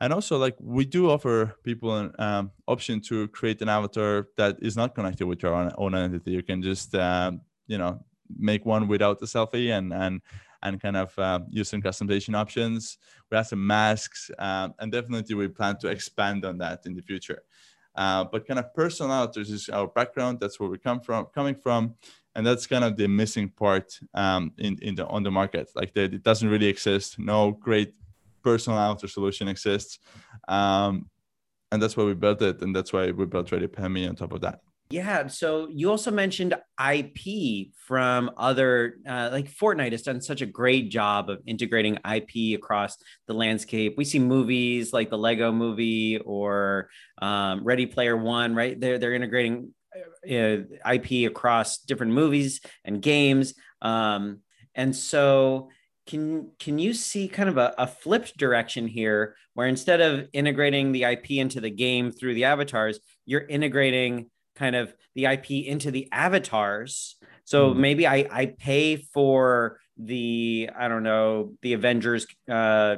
And 0.00 0.12
also, 0.12 0.36
like 0.36 0.56
we 0.60 0.84
do 0.84 1.10
offer 1.10 1.56
people 1.62 1.96
an 1.96 2.12
um, 2.18 2.50
option 2.66 3.00
to 3.02 3.28
create 3.28 3.62
an 3.62 3.68
avatar 3.68 4.28
that 4.36 4.56
is 4.60 4.76
not 4.76 4.94
connected 4.94 5.26
with 5.26 5.42
your 5.42 5.54
own, 5.54 5.72
own 5.78 5.94
identity. 5.94 6.32
You 6.32 6.42
can 6.42 6.60
just, 6.62 6.94
um, 6.94 7.40
you 7.66 7.78
know, 7.78 8.04
make 8.36 8.66
one 8.66 8.88
without 8.88 9.18
the 9.20 9.26
selfie 9.26 9.70
and 9.70 9.92
and 9.92 10.20
and 10.62 10.80
kind 10.80 10.96
of 10.96 11.16
uh, 11.18 11.40
use 11.48 11.68
some 11.68 11.80
customization 11.80 12.34
options. 12.34 12.98
We 13.30 13.36
have 13.36 13.46
some 13.46 13.64
masks, 13.66 14.30
and 14.38 14.90
definitely 14.90 15.34
we 15.36 15.48
plan 15.48 15.78
to 15.78 15.88
expand 15.88 16.44
on 16.44 16.58
that 16.58 16.86
in 16.86 16.94
the 16.94 17.02
future. 17.02 17.42
Uh, 17.96 18.24
but 18.24 18.46
kind 18.46 18.58
of 18.58 18.74
personal 18.74 19.12
avatars 19.12 19.50
is 19.50 19.68
our 19.68 19.86
background. 19.86 20.40
That's 20.40 20.58
where 20.58 20.68
we 20.68 20.78
come 20.78 21.00
from, 21.00 21.26
coming 21.26 21.54
from, 21.54 21.94
and 22.34 22.46
that's 22.46 22.66
kind 22.66 22.84
of 22.84 22.96
the 22.96 23.06
missing 23.06 23.48
part 23.48 23.98
um, 24.14 24.52
in 24.58 24.78
in 24.82 24.94
the 24.94 25.06
on 25.06 25.22
the 25.22 25.30
market. 25.30 25.70
Like 25.74 25.94
that, 25.94 26.12
it 26.14 26.22
doesn't 26.22 26.48
really 26.48 26.66
exist. 26.66 27.18
No 27.18 27.52
great 27.52 27.94
personal 28.42 28.78
avatar 28.78 29.08
solution 29.08 29.48
exists, 29.48 30.00
um, 30.48 31.08
and 31.70 31.82
that's 31.82 31.96
why 31.96 32.04
we 32.04 32.14
built 32.14 32.42
it 32.42 32.62
and 32.62 32.74
that's 32.74 32.92
why 32.92 33.10
we 33.10 33.26
built 33.26 33.50
ready 33.52 33.68
me 33.88 34.06
on 34.06 34.14
top 34.14 34.32
of 34.32 34.40
that 34.40 34.60
yeah. 34.90 35.26
So 35.28 35.68
you 35.70 35.90
also 35.90 36.10
mentioned 36.10 36.54
IP 36.78 37.68
from 37.86 38.30
other, 38.36 38.98
uh, 39.08 39.30
like 39.32 39.50
Fortnite 39.50 39.92
has 39.92 40.02
done 40.02 40.20
such 40.20 40.42
a 40.42 40.46
great 40.46 40.90
job 40.90 41.30
of 41.30 41.40
integrating 41.46 41.98
IP 42.08 42.56
across 42.56 42.96
the 43.26 43.34
landscape. 43.34 43.94
We 43.96 44.04
see 44.04 44.18
movies 44.18 44.92
like 44.92 45.10
the 45.10 45.18
Lego 45.18 45.52
movie 45.52 46.18
or 46.18 46.90
um, 47.20 47.64
Ready 47.64 47.86
Player 47.86 48.16
One, 48.16 48.54
right? 48.54 48.78
They're, 48.78 48.98
they're 48.98 49.14
integrating 49.14 49.74
uh, 50.30 50.58
IP 50.92 51.30
across 51.30 51.78
different 51.78 52.12
movies 52.12 52.60
and 52.84 53.00
games. 53.00 53.54
Um, 53.80 54.40
and 54.74 54.94
so 54.94 55.70
can 56.06 56.50
can 56.58 56.78
you 56.78 56.92
see 56.92 57.28
kind 57.28 57.48
of 57.48 57.56
a, 57.56 57.74
a 57.78 57.86
flipped 57.86 58.36
direction 58.36 58.86
here 58.86 59.36
where 59.54 59.68
instead 59.68 60.00
of 60.00 60.28
integrating 60.32 60.92
the 60.92 61.04
IP 61.04 61.32
into 61.32 61.60
the 61.60 61.70
game 61.70 62.10
through 62.10 62.34
the 62.34 62.44
avatars, 62.44 62.98
you're 63.24 63.46
integrating 63.46 64.30
kind 64.54 64.76
of 64.76 64.94
the 65.14 65.26
IP 65.26 65.50
into 65.50 65.90
the 65.90 66.08
avatars. 66.12 67.16
So 67.44 67.70
mm 67.70 67.76
maybe 67.76 68.06
I, 68.06 68.26
I 68.30 68.46
pay 68.46 68.96
for 68.96 69.78
the, 69.96 70.70
I 70.76 70.88
don't 70.88 71.02
know, 71.02 71.52
the 71.62 71.74
Avengers 71.74 72.26
uh, 72.50 72.96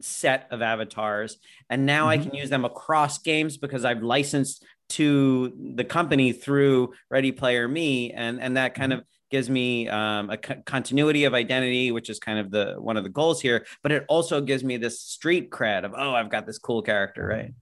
set 0.00 0.48
of 0.50 0.62
avatars. 0.62 1.38
And 1.70 1.86
now 1.86 2.02
mm-hmm. 2.02 2.08
I 2.08 2.18
can 2.18 2.34
use 2.34 2.50
them 2.50 2.64
across 2.64 3.18
games 3.18 3.56
because 3.56 3.84
I've 3.84 4.02
licensed 4.02 4.64
to 4.90 5.52
the 5.74 5.84
company 5.84 6.32
through 6.32 6.92
Ready 7.10 7.32
Player 7.32 7.66
Me. 7.66 8.12
And, 8.12 8.40
and 8.40 8.56
that 8.56 8.74
kind 8.74 8.92
mm-hmm. 8.92 9.00
of 9.00 9.06
gives 9.30 9.50
me 9.50 9.88
um, 9.88 10.30
a 10.30 10.36
continuity 10.36 11.24
of 11.24 11.34
identity, 11.34 11.90
which 11.90 12.08
is 12.08 12.18
kind 12.18 12.38
of 12.38 12.50
the 12.50 12.74
one 12.78 12.96
of 12.96 13.02
the 13.02 13.10
goals 13.10 13.40
here. 13.40 13.66
But 13.82 13.92
it 13.92 14.04
also 14.08 14.40
gives 14.40 14.62
me 14.62 14.76
this 14.76 15.00
street 15.00 15.50
cred 15.50 15.84
of, 15.84 15.94
oh, 15.96 16.14
I've 16.14 16.30
got 16.30 16.46
this 16.46 16.58
cool 16.58 16.82
character, 16.82 17.26
right? 17.26 17.52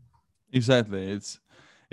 Exactly. 0.52 1.04
It's 1.10 1.40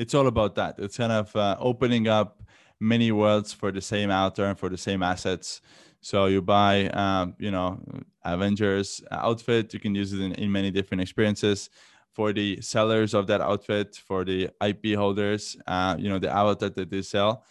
it's 0.01 0.15
all 0.15 0.25
about 0.25 0.55
that. 0.55 0.75
It's 0.79 0.98
kind 0.98 1.12
of 1.12 1.36
uh, 1.36 1.55
opening 1.60 2.08
up 2.08 2.41
many 2.79 3.12
worlds 3.12 3.53
for 3.53 3.72
the 3.72 3.81
same 3.81 4.10
author 4.10 4.46
and 4.46 4.58
for 4.58 4.67
the 4.67 4.77
same 4.77 5.03
assets. 5.03 5.62
So 6.01 6.25
you 6.25 6.41
buy, 6.41 6.88
um, 6.88 7.36
you 7.38 7.51
know, 7.51 7.79
Avengers 8.25 9.03
outfit. 9.12 9.72
You 9.75 9.79
can 9.79 9.93
use 9.93 10.12
it 10.12 10.20
in, 10.20 10.31
in 10.34 10.51
many 10.51 10.72
different 10.72 11.01
experiences. 11.01 11.70
For 12.13 12.34
the 12.34 12.60
sellers 12.62 13.13
of 13.13 13.27
that 13.27 13.41
outfit, 13.41 13.96
for 13.96 14.25
the 14.25 14.50
IP 14.60 14.96
holders, 14.96 15.55
uh, 15.67 15.96
you 15.98 16.10
know, 16.10 16.17
the 16.17 16.29
avatar 16.29 16.70
that 16.70 16.89
they 16.89 17.03
sell 17.03 17.46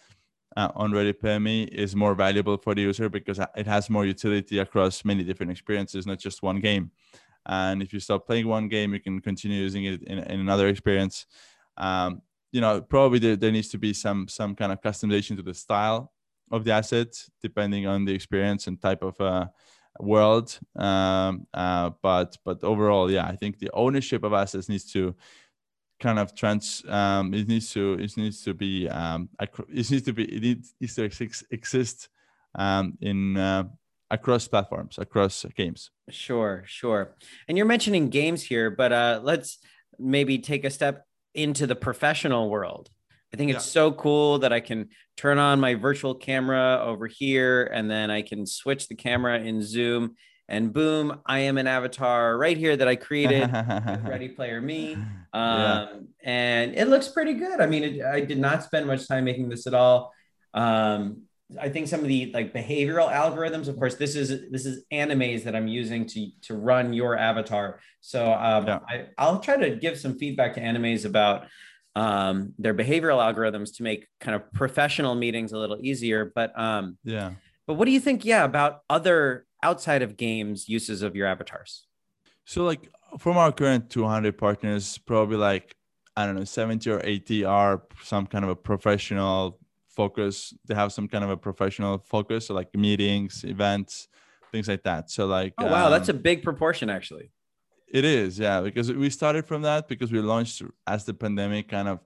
uh, 0.57 0.69
on 0.75 0.91
Ready 0.91 1.15
Me 1.39 1.63
is 1.63 1.95
more 1.95 2.13
valuable 2.13 2.57
for 2.57 2.75
the 2.75 2.81
user 2.81 3.07
because 3.09 3.39
it 3.55 3.65
has 3.65 3.89
more 3.89 4.05
utility 4.05 4.59
across 4.59 5.05
many 5.05 5.23
different 5.23 5.51
experiences, 5.53 6.05
not 6.05 6.19
just 6.19 6.43
one 6.43 6.59
game. 6.59 6.91
And 7.45 7.81
if 7.81 7.93
you 7.93 7.99
stop 8.01 8.27
playing 8.27 8.47
one 8.47 8.67
game, 8.67 8.93
you 8.93 8.99
can 8.99 9.21
continue 9.21 9.61
using 9.61 9.85
it 9.85 10.03
in, 10.03 10.19
in 10.19 10.39
another 10.41 10.67
experience. 10.67 11.25
Um, 11.77 12.21
you 12.51 12.61
know 12.61 12.81
probably 12.81 13.19
there, 13.19 13.35
there 13.35 13.51
needs 13.51 13.69
to 13.69 13.77
be 13.77 13.93
some 13.93 14.27
some 14.27 14.55
kind 14.55 14.71
of 14.71 14.81
customization 14.81 15.35
to 15.37 15.43
the 15.43 15.53
style 15.53 16.11
of 16.51 16.63
the 16.63 16.71
asset 16.71 17.07
depending 17.41 17.87
on 17.87 18.05
the 18.05 18.13
experience 18.13 18.67
and 18.67 18.81
type 18.81 19.01
of 19.03 19.19
uh, 19.21 19.45
world. 19.99 20.59
Um, 20.75 21.47
uh, 21.53 21.91
but 22.01 22.37
but 22.45 22.63
overall 22.63 23.09
yeah 23.11 23.25
i 23.25 23.35
think 23.35 23.59
the 23.59 23.69
ownership 23.73 24.23
of 24.23 24.33
assets 24.33 24.69
needs 24.69 24.91
to 24.93 25.15
kind 26.01 26.19
of 26.19 26.35
trans 26.35 26.83
um, 26.89 27.33
it 27.33 27.47
needs 27.47 27.71
to 27.71 27.93
it 27.93 28.17
needs 28.17 28.43
to 28.43 28.53
be 28.53 28.89
um, 28.89 29.29
it 29.39 29.89
needs 29.91 30.01
to 30.01 30.13
be 30.13 30.25
it 30.25 30.65
needs 30.79 30.95
to 30.95 31.03
exist 31.51 32.09
um, 32.55 32.97
in 33.01 33.37
uh, 33.37 33.63
across 34.09 34.47
platforms 34.47 34.97
across 34.97 35.45
games. 35.55 35.91
Sure 36.09 36.63
sure. 36.65 37.15
And 37.47 37.57
you're 37.57 37.67
mentioning 37.67 38.09
games 38.09 38.41
here 38.43 38.69
but 38.71 38.91
uh, 38.91 39.19
let's 39.23 39.59
maybe 39.99 40.39
take 40.39 40.65
a 40.65 40.69
step 40.69 41.05
into 41.33 41.67
the 41.67 41.75
professional 41.75 42.49
world. 42.49 42.89
I 43.33 43.37
think 43.37 43.51
it's 43.51 43.65
yeah. 43.65 43.71
so 43.71 43.91
cool 43.93 44.39
that 44.39 44.51
I 44.51 44.59
can 44.59 44.89
turn 45.15 45.37
on 45.37 45.59
my 45.59 45.75
virtual 45.75 46.15
camera 46.15 46.81
over 46.83 47.07
here 47.07 47.63
and 47.63 47.89
then 47.89 48.11
I 48.11 48.23
can 48.23 48.45
switch 48.45 48.87
the 48.89 48.95
camera 48.95 49.39
in 49.39 49.63
Zoom 49.63 50.15
and 50.51 50.73
boom, 50.73 51.21
I 51.25 51.39
am 51.39 51.57
an 51.57 51.65
avatar 51.65 52.37
right 52.37 52.57
here 52.57 52.75
that 52.75 52.85
I 52.85 52.97
created 52.97 53.49
Ready 54.03 54.27
Player 54.27 54.59
Me. 54.59 54.95
Um, 54.95 55.05
yeah. 55.33 55.87
And 56.25 56.75
it 56.75 56.89
looks 56.89 57.07
pretty 57.07 57.35
good. 57.35 57.61
I 57.61 57.67
mean, 57.67 57.83
it, 57.83 58.05
I 58.05 58.19
did 58.19 58.37
not 58.37 58.61
spend 58.61 58.85
much 58.85 59.07
time 59.07 59.23
making 59.23 59.47
this 59.47 59.65
at 59.65 59.73
all. 59.73 60.11
Um, 60.53 61.21
I 61.59 61.69
think 61.69 61.87
some 61.87 62.01
of 62.01 62.07
the 62.07 62.31
like 62.33 62.53
behavioral 62.53 63.11
algorithms, 63.11 63.67
of 63.67 63.77
course, 63.77 63.95
this 63.95 64.15
is 64.15 64.49
this 64.51 64.65
is 64.65 64.83
Animaze 64.91 65.43
that 65.43 65.55
I'm 65.55 65.67
using 65.67 66.05
to 66.07 66.29
to 66.43 66.55
run 66.55 66.93
your 66.93 67.17
avatar. 67.17 67.79
So 67.99 68.31
um, 68.31 68.67
yeah. 68.67 68.79
I, 68.87 69.05
I'll 69.17 69.39
try 69.39 69.57
to 69.57 69.75
give 69.75 69.97
some 69.97 70.17
feedback 70.17 70.53
to 70.55 70.61
Animaze 70.61 71.05
about 71.05 71.47
um, 71.95 72.53
their 72.57 72.73
behavioral 72.73 73.19
algorithms 73.19 73.75
to 73.77 73.83
make 73.83 74.07
kind 74.19 74.35
of 74.35 74.51
professional 74.53 75.15
meetings 75.15 75.51
a 75.51 75.57
little 75.57 75.77
easier. 75.81 76.31
But 76.33 76.57
um, 76.59 76.97
yeah. 77.03 77.31
But 77.67 77.75
what 77.75 77.85
do 77.85 77.91
you 77.91 77.99
think? 77.99 78.25
Yeah, 78.25 78.43
about 78.43 78.81
other 78.89 79.45
outside 79.63 80.01
of 80.01 80.17
games 80.17 80.67
uses 80.67 81.01
of 81.01 81.15
your 81.15 81.27
avatars. 81.27 81.85
So 82.45 82.63
like 82.63 82.89
from 83.19 83.37
our 83.37 83.51
current 83.51 83.89
200 83.89 84.37
partners, 84.37 84.97
probably 84.97 85.37
like 85.37 85.75
I 86.15 86.25
don't 86.25 86.35
know 86.35 86.43
70 86.43 86.89
or 86.91 87.01
80 87.03 87.45
are 87.45 87.83
some 88.03 88.27
kind 88.27 88.43
of 88.43 88.49
a 88.49 88.55
professional 88.55 89.60
focus 89.95 90.53
they 90.65 90.75
have 90.75 90.91
some 90.91 91.07
kind 91.07 91.23
of 91.23 91.29
a 91.29 91.37
professional 91.37 91.97
focus 91.97 92.47
so 92.47 92.53
like 92.53 92.73
meetings 92.75 93.43
events 93.43 94.07
things 94.51 94.67
like 94.67 94.83
that. 94.83 95.09
So 95.09 95.25
like 95.25 95.53
oh 95.57 95.65
wow 95.65 95.85
um, 95.85 95.91
that's 95.91 96.09
a 96.09 96.13
big 96.13 96.43
proportion 96.43 96.89
actually. 96.89 97.31
It 97.87 98.05
is 98.05 98.37
yeah 98.37 98.61
because 98.61 98.91
we 98.91 99.09
started 99.09 99.45
from 99.45 99.63
that 99.63 99.87
because 99.87 100.11
we 100.11 100.19
launched 100.19 100.61
as 100.85 101.05
the 101.05 101.13
pandemic 101.13 101.69
kind 101.69 101.87
of 101.87 101.99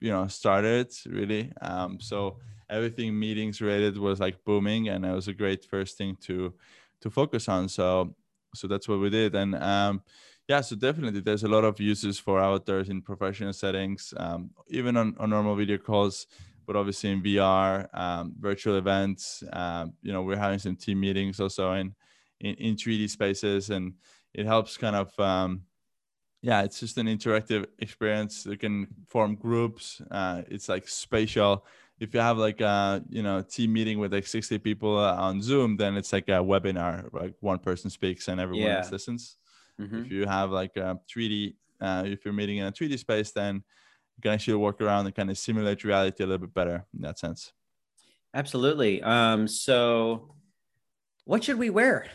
you 0.00 0.10
know 0.10 0.26
started 0.26 0.92
really. 1.06 1.52
Um, 1.62 2.00
so 2.00 2.38
everything 2.68 3.18
meetings 3.18 3.60
related 3.60 3.98
was 3.98 4.20
like 4.20 4.44
booming 4.44 4.88
and 4.88 5.04
it 5.04 5.12
was 5.12 5.28
a 5.28 5.34
great 5.34 5.64
first 5.64 5.96
thing 5.96 6.16
to 6.22 6.52
to 7.00 7.10
focus 7.10 7.48
on. 7.48 7.68
So 7.68 8.14
so 8.54 8.66
that's 8.66 8.88
what 8.88 9.00
we 9.00 9.10
did. 9.10 9.34
And 9.34 9.54
um, 9.56 10.02
yeah 10.46 10.60
so 10.60 10.76
definitely 10.76 11.20
there's 11.20 11.44
a 11.44 11.48
lot 11.48 11.64
of 11.64 11.80
uses 11.80 12.18
for 12.18 12.38
avatars 12.38 12.90
in 12.90 13.00
professional 13.00 13.50
settings 13.50 14.12
um, 14.18 14.50
even 14.68 14.94
on, 14.94 15.16
on 15.18 15.30
normal 15.30 15.56
video 15.56 15.78
calls 15.78 16.26
but 16.66 16.76
obviously 16.76 17.10
in 17.10 17.22
VR, 17.22 17.88
um, 17.94 18.34
virtual 18.38 18.76
events. 18.76 19.42
Um, 19.52 19.94
you 20.02 20.12
know, 20.12 20.22
we're 20.22 20.36
having 20.36 20.58
some 20.58 20.76
team 20.76 21.00
meetings 21.00 21.40
also 21.40 21.72
in, 21.72 21.94
in, 22.40 22.54
in 22.54 22.76
3D 22.76 23.10
spaces, 23.10 23.70
and 23.70 23.94
it 24.32 24.46
helps 24.46 24.76
kind 24.76 24.96
of. 24.96 25.18
Um, 25.18 25.62
yeah, 26.44 26.62
it's 26.62 26.78
just 26.78 26.98
an 26.98 27.06
interactive 27.06 27.64
experience. 27.78 28.44
You 28.44 28.58
can 28.58 28.86
form 29.08 29.34
groups. 29.34 30.02
Uh, 30.10 30.42
it's 30.48 30.68
like 30.68 30.86
spatial. 30.86 31.64
If 31.98 32.12
you 32.12 32.20
have 32.20 32.36
like 32.36 32.60
a 32.60 33.02
you 33.08 33.22
know 33.22 33.40
team 33.40 33.72
meeting 33.72 33.98
with 33.98 34.12
like 34.12 34.26
60 34.26 34.58
people 34.58 34.98
uh, 34.98 35.14
on 35.14 35.40
Zoom, 35.40 35.78
then 35.78 35.96
it's 35.96 36.12
like 36.12 36.28
a 36.28 36.42
webinar. 36.44 37.10
Like 37.14 37.34
one 37.40 37.60
person 37.60 37.88
speaks 37.88 38.28
and 38.28 38.38
everyone 38.40 38.66
yeah. 38.66 38.86
listens. 38.92 39.38
Mm-hmm. 39.80 40.02
If 40.02 40.12
you 40.12 40.26
have 40.26 40.50
like 40.50 40.76
a 40.76 41.00
3D, 41.08 41.54
uh, 41.80 42.02
if 42.06 42.26
you're 42.26 42.34
meeting 42.34 42.58
in 42.58 42.66
a 42.66 42.72
3D 42.72 42.98
space, 42.98 43.30
then 43.32 43.64
you 44.16 44.22
can 44.22 44.32
actually 44.32 44.54
work 44.54 44.80
around 44.80 45.06
and 45.06 45.14
kind 45.14 45.30
of 45.30 45.38
simulate 45.38 45.84
reality 45.84 46.22
a 46.22 46.26
little 46.26 46.46
bit 46.46 46.54
better 46.54 46.84
in 46.94 47.02
that 47.02 47.18
sense. 47.18 47.52
Absolutely. 48.34 49.02
Um, 49.02 49.46
so, 49.46 50.34
what 51.24 51.44
should 51.44 51.58
we 51.58 51.70
wear? 51.70 52.06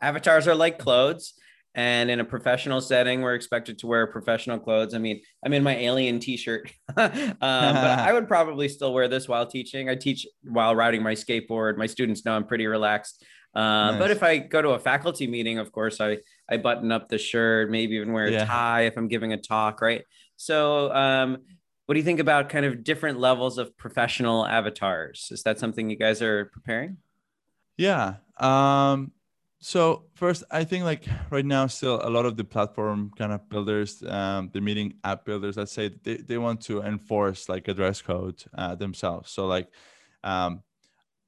Avatars 0.00 0.48
are 0.48 0.54
like 0.54 0.78
clothes, 0.78 1.34
and 1.74 2.10
in 2.10 2.20
a 2.20 2.24
professional 2.24 2.80
setting, 2.80 3.20
we're 3.20 3.34
expected 3.34 3.78
to 3.78 3.86
wear 3.86 4.06
professional 4.06 4.58
clothes. 4.58 4.94
I 4.94 4.98
mean, 4.98 5.20
I'm 5.44 5.52
in 5.52 5.62
my 5.62 5.76
alien 5.76 6.18
T-shirt, 6.18 6.72
um, 6.96 7.12
but 7.38 7.40
I 7.42 8.12
would 8.14 8.26
probably 8.26 8.68
still 8.68 8.94
wear 8.94 9.08
this 9.08 9.28
while 9.28 9.46
teaching. 9.46 9.90
I 9.90 9.94
teach 9.94 10.26
while 10.42 10.74
riding 10.74 11.02
my 11.02 11.12
skateboard. 11.12 11.76
My 11.76 11.86
students 11.86 12.24
know 12.24 12.34
I'm 12.34 12.46
pretty 12.46 12.66
relaxed. 12.66 13.24
Uh, 13.54 13.92
nice. 13.92 13.98
But 13.98 14.10
if 14.10 14.22
I 14.22 14.38
go 14.38 14.60
to 14.62 14.70
a 14.70 14.78
faculty 14.78 15.26
meeting, 15.26 15.58
of 15.58 15.70
course, 15.72 16.00
I 16.00 16.18
I 16.48 16.56
button 16.56 16.90
up 16.90 17.08
the 17.08 17.18
shirt, 17.18 17.70
maybe 17.70 17.96
even 17.96 18.12
wear 18.12 18.26
a 18.26 18.32
yeah. 18.32 18.44
tie 18.46 18.82
if 18.82 18.96
I'm 18.96 19.08
giving 19.08 19.34
a 19.34 19.36
talk, 19.36 19.82
right? 19.82 20.02
So, 20.36 20.92
um, 20.92 21.38
what 21.86 21.94
do 21.94 22.00
you 22.00 22.04
think 22.04 22.20
about 22.20 22.48
kind 22.48 22.66
of 22.66 22.82
different 22.82 23.20
levels 23.20 23.58
of 23.58 23.76
professional 23.76 24.44
avatars? 24.44 25.28
Is 25.30 25.42
that 25.44 25.58
something 25.58 25.88
you 25.88 25.96
guys 25.96 26.20
are 26.20 26.46
preparing? 26.46 26.98
Yeah. 27.76 28.16
Um, 28.38 29.12
so 29.60 30.04
first, 30.14 30.44
I 30.50 30.64
think 30.64 30.84
like 30.84 31.04
right 31.30 31.44
now, 31.44 31.66
still 31.68 32.00
a 32.02 32.10
lot 32.10 32.26
of 32.26 32.36
the 32.36 32.44
platform 32.44 33.12
kind 33.16 33.32
of 33.32 33.48
builders, 33.48 34.02
um, 34.06 34.50
the 34.52 34.60
meeting 34.60 34.94
app 35.04 35.24
builders, 35.24 35.56
let's 35.56 35.72
say 35.72 35.90
they, 36.02 36.16
they 36.16 36.38
want 36.38 36.60
to 36.62 36.82
enforce 36.82 37.48
like 37.48 37.68
a 37.68 37.74
dress 37.74 38.02
code 38.02 38.42
uh, 38.54 38.74
themselves. 38.74 39.30
So 39.30 39.46
like 39.46 39.68
um, 40.24 40.62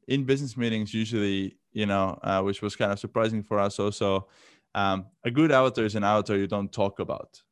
in 0.09 0.25
business 0.25 0.57
meetings, 0.57 0.93
usually, 0.93 1.57
you 1.73 1.87
know, 1.87 2.19
uh, 2.23 2.43
which 2.43 2.63
was 2.63 2.77
kind 2.77 2.93
of 2.93 2.99
surprising 2.99 3.43
for 3.43 3.59
us 3.59 3.79
also, 3.79 4.29
um, 4.75 5.07
a 5.25 5.31
good 5.31 5.53
avatar 5.53 5.85
is 5.85 5.95
an 5.95 6.05
avatar 6.05 6.37
you 6.37 6.47
don't 6.47 6.73
talk 6.73 6.99
about 6.99 7.43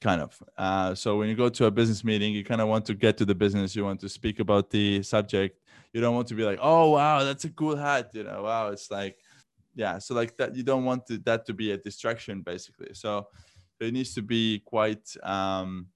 kind 0.00 0.20
of. 0.20 0.42
Uh, 0.56 0.94
so 0.94 1.18
when 1.18 1.28
you 1.28 1.34
go 1.34 1.48
to 1.48 1.66
a 1.66 1.70
business 1.70 2.04
meeting, 2.04 2.32
you 2.32 2.44
kind 2.44 2.60
of 2.60 2.68
want 2.68 2.84
to 2.86 2.94
get 2.94 3.16
to 3.18 3.24
the 3.24 3.34
business. 3.34 3.74
You 3.74 3.84
want 3.84 4.00
to 4.00 4.08
speak 4.08 4.40
about 4.40 4.70
the 4.70 5.02
subject. 5.02 5.60
You 5.92 6.00
don't 6.00 6.14
want 6.14 6.28
to 6.28 6.34
be 6.34 6.44
like, 6.44 6.58
"Oh, 6.60 6.90
wow, 6.90 7.24
that's 7.24 7.44
a 7.44 7.50
cool 7.50 7.76
hat." 7.76 8.10
You 8.12 8.24
know, 8.24 8.42
wow, 8.42 8.68
it's 8.68 8.90
like, 8.90 9.18
yeah. 9.74 9.98
So 9.98 10.14
like 10.14 10.36
that, 10.36 10.54
you 10.54 10.62
don't 10.62 10.84
want 10.84 11.06
to, 11.06 11.18
that 11.18 11.46
to 11.46 11.54
be 11.54 11.72
a 11.72 11.78
distraction, 11.78 12.42
basically. 12.42 12.90
So 12.94 13.28
it 13.80 13.92
needs 13.92 14.14
to 14.14 14.22
be 14.22 14.60
quite, 14.60 15.14
um, 15.22 15.86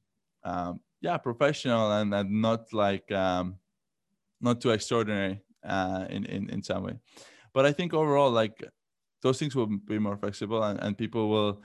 um, 0.45 0.81
yeah 1.03 1.19
professional 1.19 1.93
and, 1.93 2.15
and 2.15 2.41
not 2.41 2.73
like 2.73 3.11
um, 3.13 3.57
not 4.41 4.61
too 4.61 4.71
extraordinary 4.71 5.43
uh, 5.65 6.07
in, 6.09 6.25
in 6.25 6.49
in 6.49 6.63
some 6.63 6.85
way 6.85 6.95
but 7.53 7.67
i 7.67 7.73
think 7.73 7.93
overall 7.93 8.31
like 8.31 8.65
those 9.21 9.39
things 9.39 9.55
will 9.55 9.67
be 9.67 9.99
more 9.99 10.17
flexible 10.17 10.63
and, 10.63 10.81
and 10.81 10.97
people 10.97 11.29
will 11.29 11.63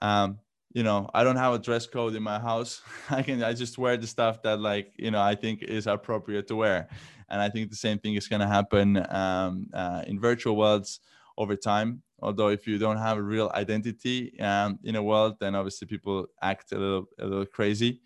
um, 0.00 0.38
you 0.72 0.82
know 0.82 1.08
i 1.14 1.24
don't 1.24 1.36
have 1.36 1.54
a 1.54 1.58
dress 1.58 1.86
code 1.86 2.14
in 2.14 2.22
my 2.22 2.38
house. 2.38 2.82
I 3.10 3.22
can 3.22 3.42
i 3.42 3.52
just 3.52 3.78
wear 3.78 3.96
the 3.96 4.06
stuff 4.06 4.42
that 4.42 4.60
like 4.60 4.92
you 4.96 5.10
know 5.10 5.20
i 5.20 5.34
think 5.34 5.62
is 5.62 5.86
appropriate 5.86 6.46
to 6.48 6.56
wear. 6.56 6.88
And 7.30 7.40
i 7.40 7.48
think 7.48 7.70
the 7.70 7.76
same 7.76 7.98
thing 7.98 8.14
is 8.14 8.28
going 8.28 8.40
to 8.40 8.48
happen 8.48 9.04
um, 9.10 9.66
uh, 9.74 10.02
in 10.06 10.18
virtual 10.20 10.56
worlds 10.56 11.00
over 11.36 11.54
time. 11.54 12.02
Although 12.20 12.48
if 12.48 12.66
you 12.66 12.78
don't 12.78 12.96
have 12.96 13.16
a 13.16 13.22
real 13.22 13.50
identity 13.54 14.38
um, 14.40 14.78
in 14.82 14.96
a 14.96 15.02
world 15.02 15.36
then 15.40 15.54
obviously 15.54 15.86
people 15.86 16.26
act 16.42 16.72
a 16.72 16.78
little 16.78 17.06
a 17.18 17.26
little 17.26 17.46
crazy. 17.46 18.00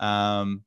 Um, 0.00 0.62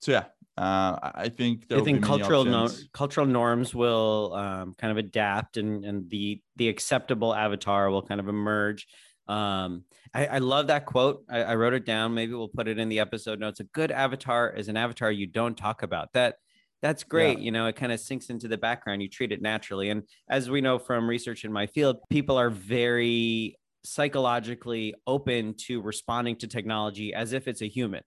so 0.00 0.12
yeah 0.12 0.24
uh, 0.58 1.12
I 1.14 1.28
think 1.28 1.66
I 1.70 1.80
think 1.82 2.02
cultural 2.02 2.44
no, 2.44 2.68
cultural 2.92 3.26
norms 3.26 3.76
will 3.76 4.34
um, 4.34 4.74
kind 4.76 4.90
of 4.90 4.96
adapt, 4.96 5.56
and 5.56 5.84
and 5.84 6.10
the 6.10 6.42
the 6.56 6.68
acceptable 6.68 7.32
avatar 7.32 7.90
will 7.90 8.02
kind 8.02 8.18
of 8.20 8.26
emerge. 8.26 8.88
Um, 9.28 9.84
I, 10.14 10.26
I 10.26 10.38
love 10.38 10.68
that 10.68 10.86
quote. 10.86 11.24
I, 11.28 11.42
I, 11.42 11.54
wrote 11.56 11.74
it 11.74 11.84
down. 11.84 12.14
Maybe 12.14 12.32
we'll 12.32 12.48
put 12.48 12.66
it 12.66 12.78
in 12.78 12.88
the 12.88 12.98
episode 12.98 13.38
notes. 13.38 13.60
A 13.60 13.64
good 13.64 13.90
avatar 13.90 14.50
is 14.50 14.68
an 14.68 14.76
avatar 14.76 15.12
you 15.12 15.26
don't 15.26 15.54
talk 15.54 15.82
about. 15.82 16.14
That 16.14 16.36
that's 16.80 17.04
great. 17.04 17.38
Yeah. 17.38 17.44
You 17.44 17.50
know, 17.50 17.66
it 17.66 17.76
kind 17.76 17.92
of 17.92 18.00
sinks 18.00 18.30
into 18.30 18.48
the 18.48 18.56
background. 18.56 19.02
You 19.02 19.08
treat 19.08 19.32
it 19.32 19.42
naturally. 19.42 19.90
And 19.90 20.04
as 20.30 20.48
we 20.48 20.60
know 20.60 20.78
from 20.78 21.08
research 21.08 21.44
in 21.44 21.52
my 21.52 21.66
field, 21.66 21.98
people 22.08 22.38
are 22.38 22.50
very 22.50 23.58
psychologically 23.84 24.94
open 25.06 25.54
to 25.54 25.80
responding 25.80 26.36
to 26.36 26.46
technology 26.46 27.12
as 27.14 27.32
if 27.32 27.48
it's 27.48 27.62
a 27.62 27.68
human. 27.68 28.02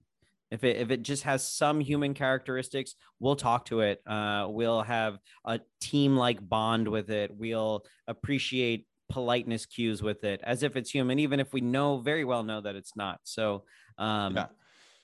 If 0.51 0.65
it 0.65 0.77
if 0.77 0.91
it 0.91 1.01
just 1.01 1.23
has 1.23 1.47
some 1.47 1.79
human 1.79 2.13
characteristics, 2.13 2.95
we'll 3.19 3.37
talk 3.37 3.65
to 3.65 3.81
it. 3.81 4.01
Uh, 4.05 4.47
we'll 4.49 4.81
have 4.81 5.17
a 5.45 5.61
team 5.79 6.17
like 6.17 6.47
bond 6.47 6.87
with 6.87 7.09
it. 7.09 7.31
We'll 7.33 7.85
appreciate 8.07 8.85
politeness 9.11 9.65
cues 9.65 10.01
with 10.01 10.23
it 10.23 10.41
as 10.43 10.63
if 10.63 10.75
it's 10.75 10.89
human, 10.89 11.19
even 11.19 11.39
if 11.39 11.53
we 11.53 11.61
know 11.61 11.97
very 11.99 12.25
well 12.25 12.43
know 12.43 12.61
that 12.61 12.75
it's 12.75 12.95
not. 12.95 13.19
So 13.23 13.63
um, 13.97 14.35
yeah. 14.35 14.47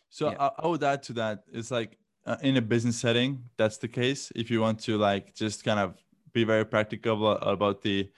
So 0.10 0.32
yeah. 0.32 0.38
I, 0.40 0.52
I 0.64 0.68
would 0.68 0.84
add 0.84 1.04
to 1.04 1.14
that. 1.14 1.44
It's 1.52 1.72
like 1.72 1.98
uh, 2.26 2.38
in 2.42 2.58
a 2.58 2.62
business 2.62 2.98
setting, 2.98 3.44
that's 3.58 3.78
the 3.78 3.88
case. 3.88 4.32
If 4.36 4.50
you 4.52 4.62
want 4.62 4.80
to 4.82 4.98
like 4.98 5.36
just 5.36 5.64
kind 5.64 5.80
of 5.80 5.96
be 6.34 6.44
very 6.44 6.66
practical 6.66 7.32
about 7.32 7.82
the 7.82 8.10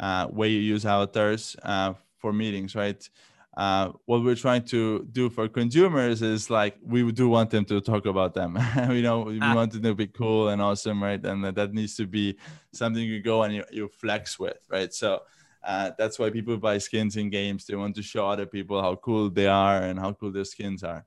uh, 0.00 0.26
way 0.30 0.48
you 0.48 0.60
use 0.60 0.84
avatars 0.84 1.56
uh, 1.62 1.94
for 2.18 2.32
meetings, 2.32 2.74
right? 2.74 3.08
Uh, 3.56 3.90
what 4.06 4.24
we're 4.24 4.34
trying 4.34 4.64
to 4.64 5.06
do 5.12 5.28
for 5.28 5.46
consumers 5.46 6.22
is 6.22 6.48
like 6.48 6.76
we 6.82 7.10
do 7.12 7.28
want 7.28 7.50
them 7.50 7.64
to 7.66 7.80
talk 7.80 8.06
about 8.06 8.32
them. 8.34 8.58
you 8.90 9.02
know, 9.02 9.20
we 9.20 9.38
ah. 9.42 9.54
want 9.54 9.72
them 9.72 9.82
to 9.82 9.94
be 9.94 10.06
cool 10.06 10.48
and 10.48 10.62
awesome, 10.62 11.02
right? 11.02 11.22
And 11.24 11.44
that 11.44 11.74
needs 11.74 11.94
to 11.96 12.06
be 12.06 12.38
something 12.72 13.02
you 13.02 13.20
go 13.20 13.42
and 13.42 13.54
you, 13.54 13.64
you 13.70 13.88
flex 13.88 14.38
with, 14.38 14.58
right? 14.70 14.92
So 14.92 15.22
uh, 15.62 15.90
that's 15.98 16.18
why 16.18 16.30
people 16.30 16.56
buy 16.56 16.78
skins 16.78 17.16
in 17.16 17.28
games. 17.28 17.66
They 17.66 17.76
want 17.76 17.94
to 17.96 18.02
show 18.02 18.26
other 18.26 18.46
people 18.46 18.80
how 18.80 18.96
cool 18.96 19.28
they 19.28 19.46
are 19.46 19.82
and 19.82 19.98
how 19.98 20.14
cool 20.14 20.32
their 20.32 20.44
skins 20.44 20.82
are. 20.82 21.04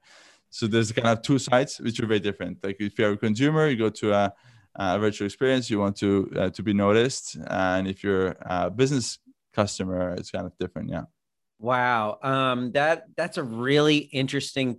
So 0.51 0.67
there's 0.67 0.91
kind 0.91 1.07
of 1.07 1.23
two 1.23 1.39
sides 1.39 1.79
which 1.79 1.99
are 1.99 2.05
very 2.05 2.19
different. 2.19 2.63
Like 2.63 2.77
if 2.79 2.97
you're 2.99 3.13
a 3.13 3.17
consumer, 3.17 3.67
you 3.67 3.75
go 3.75 3.89
to 3.89 4.13
a, 4.13 4.33
a 4.75 4.99
virtual 4.99 5.25
experience, 5.25 5.69
you 5.69 5.79
want 5.79 5.97
to 5.97 6.31
uh, 6.37 6.49
to 6.51 6.63
be 6.63 6.73
noticed, 6.73 7.37
and 7.47 7.87
if 7.87 8.03
you're 8.03 8.37
a 8.39 8.69
business 8.69 9.19
customer, 9.51 10.11
it's 10.11 10.31
kind 10.31 10.45
of 10.45 10.57
different. 10.57 10.89
Yeah. 10.89 11.03
Wow. 11.59 12.19
Um, 12.21 12.71
that 12.73 13.05
that's 13.15 13.37
a 13.37 13.43
really 13.43 13.97
interesting. 13.97 14.77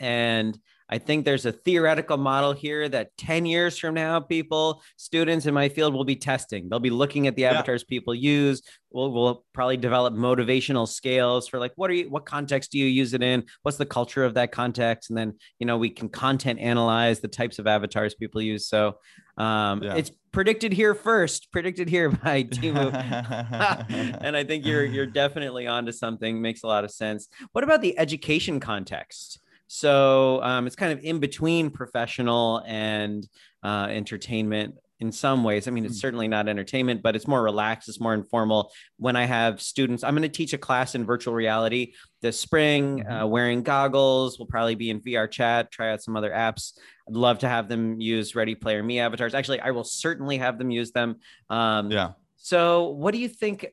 And 0.00 0.58
I 0.88 0.98
think 0.98 1.24
there's 1.24 1.46
a 1.46 1.52
theoretical 1.52 2.18
model 2.18 2.52
here 2.52 2.88
that 2.88 3.16
10 3.16 3.46
years 3.46 3.78
from 3.78 3.94
now, 3.94 4.20
people, 4.20 4.82
students 4.96 5.46
in 5.46 5.54
my 5.54 5.68
field 5.68 5.94
will 5.94 6.04
be 6.04 6.16
testing. 6.16 6.68
They'll 6.68 6.78
be 6.78 6.90
looking 6.90 7.26
at 7.26 7.36
the 7.36 7.46
avatars 7.46 7.84
yeah. 7.86 7.96
people 7.96 8.14
use. 8.14 8.62
We'll, 8.90 9.10
we'll 9.10 9.44
probably 9.54 9.78
develop 9.78 10.14
motivational 10.14 10.86
scales 10.86 11.48
for 11.48 11.58
like, 11.58 11.72
what 11.76 11.90
are 11.90 11.94
you, 11.94 12.10
what 12.10 12.26
context 12.26 12.72
do 12.72 12.78
you 12.78 12.86
use 12.86 13.14
it 13.14 13.22
in? 13.22 13.44
What's 13.62 13.78
the 13.78 13.86
culture 13.86 14.24
of 14.24 14.34
that 14.34 14.52
context? 14.52 15.10
And 15.10 15.16
then, 15.16 15.34
you 15.58 15.66
know, 15.66 15.78
we 15.78 15.88
can 15.88 16.10
content 16.10 16.60
analyze 16.60 17.20
the 17.20 17.28
types 17.28 17.58
of 17.58 17.66
avatars 17.66 18.14
people 18.14 18.42
use. 18.42 18.68
So 18.68 18.98
um, 19.36 19.82
yeah. 19.82 19.94
it's 19.96 20.10
predicted 20.32 20.72
here 20.72 20.94
first, 20.94 21.50
predicted 21.50 21.88
here 21.88 22.10
by 22.24 22.44
Timmu. 22.44 22.92
and 24.20 24.36
I 24.36 24.44
think 24.44 24.66
you're, 24.66 24.84
you're 24.84 25.06
definitely 25.06 25.66
onto 25.66 25.92
something. 25.92 26.40
Makes 26.40 26.62
a 26.62 26.66
lot 26.66 26.84
of 26.84 26.90
sense. 26.90 27.28
What 27.52 27.64
about 27.64 27.80
the 27.80 27.98
education 27.98 28.60
context? 28.60 29.40
So 29.66 30.42
um, 30.42 30.66
it's 30.66 30.76
kind 30.76 30.92
of 30.92 31.02
in 31.02 31.18
between 31.18 31.70
professional 31.70 32.62
and 32.66 33.26
uh, 33.62 33.88
entertainment 33.90 34.76
in 35.00 35.10
some 35.10 35.42
ways. 35.42 35.66
I 35.66 35.70
mean, 35.70 35.84
it's 35.84 35.96
hmm. 35.96 36.00
certainly 36.00 36.28
not 36.28 36.48
entertainment, 36.48 37.02
but 37.02 37.16
it's 37.16 37.26
more 37.26 37.42
relaxed, 37.42 37.88
it's 37.88 38.00
more 38.00 38.14
informal. 38.14 38.70
When 38.98 39.16
I 39.16 39.24
have 39.24 39.60
students, 39.60 40.04
I'm 40.04 40.14
going 40.14 40.22
to 40.22 40.28
teach 40.28 40.52
a 40.52 40.58
class 40.58 40.94
in 40.94 41.04
virtual 41.04 41.34
reality 41.34 41.94
this 42.24 42.40
spring, 42.40 43.00
mm-hmm. 43.00 43.12
uh, 43.12 43.26
wearing 43.26 43.62
goggles. 43.62 44.38
We'll 44.38 44.46
probably 44.46 44.74
be 44.74 44.88
in 44.88 45.00
VR 45.00 45.30
chat, 45.30 45.70
try 45.70 45.92
out 45.92 46.02
some 46.02 46.16
other 46.16 46.30
apps. 46.30 46.72
I'd 47.06 47.14
love 47.14 47.38
to 47.40 47.48
have 47.48 47.68
them 47.68 48.00
use 48.00 48.34
Ready 48.34 48.54
Player 48.54 48.82
Me 48.82 48.98
avatars. 48.98 49.34
Actually, 49.34 49.60
I 49.60 49.70
will 49.72 49.84
certainly 49.84 50.38
have 50.38 50.58
them 50.58 50.70
use 50.70 50.90
them. 50.90 51.16
Um, 51.50 51.90
yeah. 51.90 52.12
So, 52.36 52.88
what 52.88 53.12
do 53.12 53.18
you 53.20 53.28
think 53.28 53.66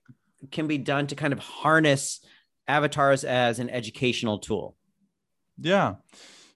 can 0.51 0.67
be 0.67 0.77
done 0.77 1.07
to 1.07 1.15
kind 1.15 1.31
of 1.31 1.39
harness 1.39 2.19
avatars 2.67 3.23
as 3.23 3.59
an 3.59 3.69
educational 3.69 4.37
tool? 4.37 4.75
Yeah. 5.57 5.95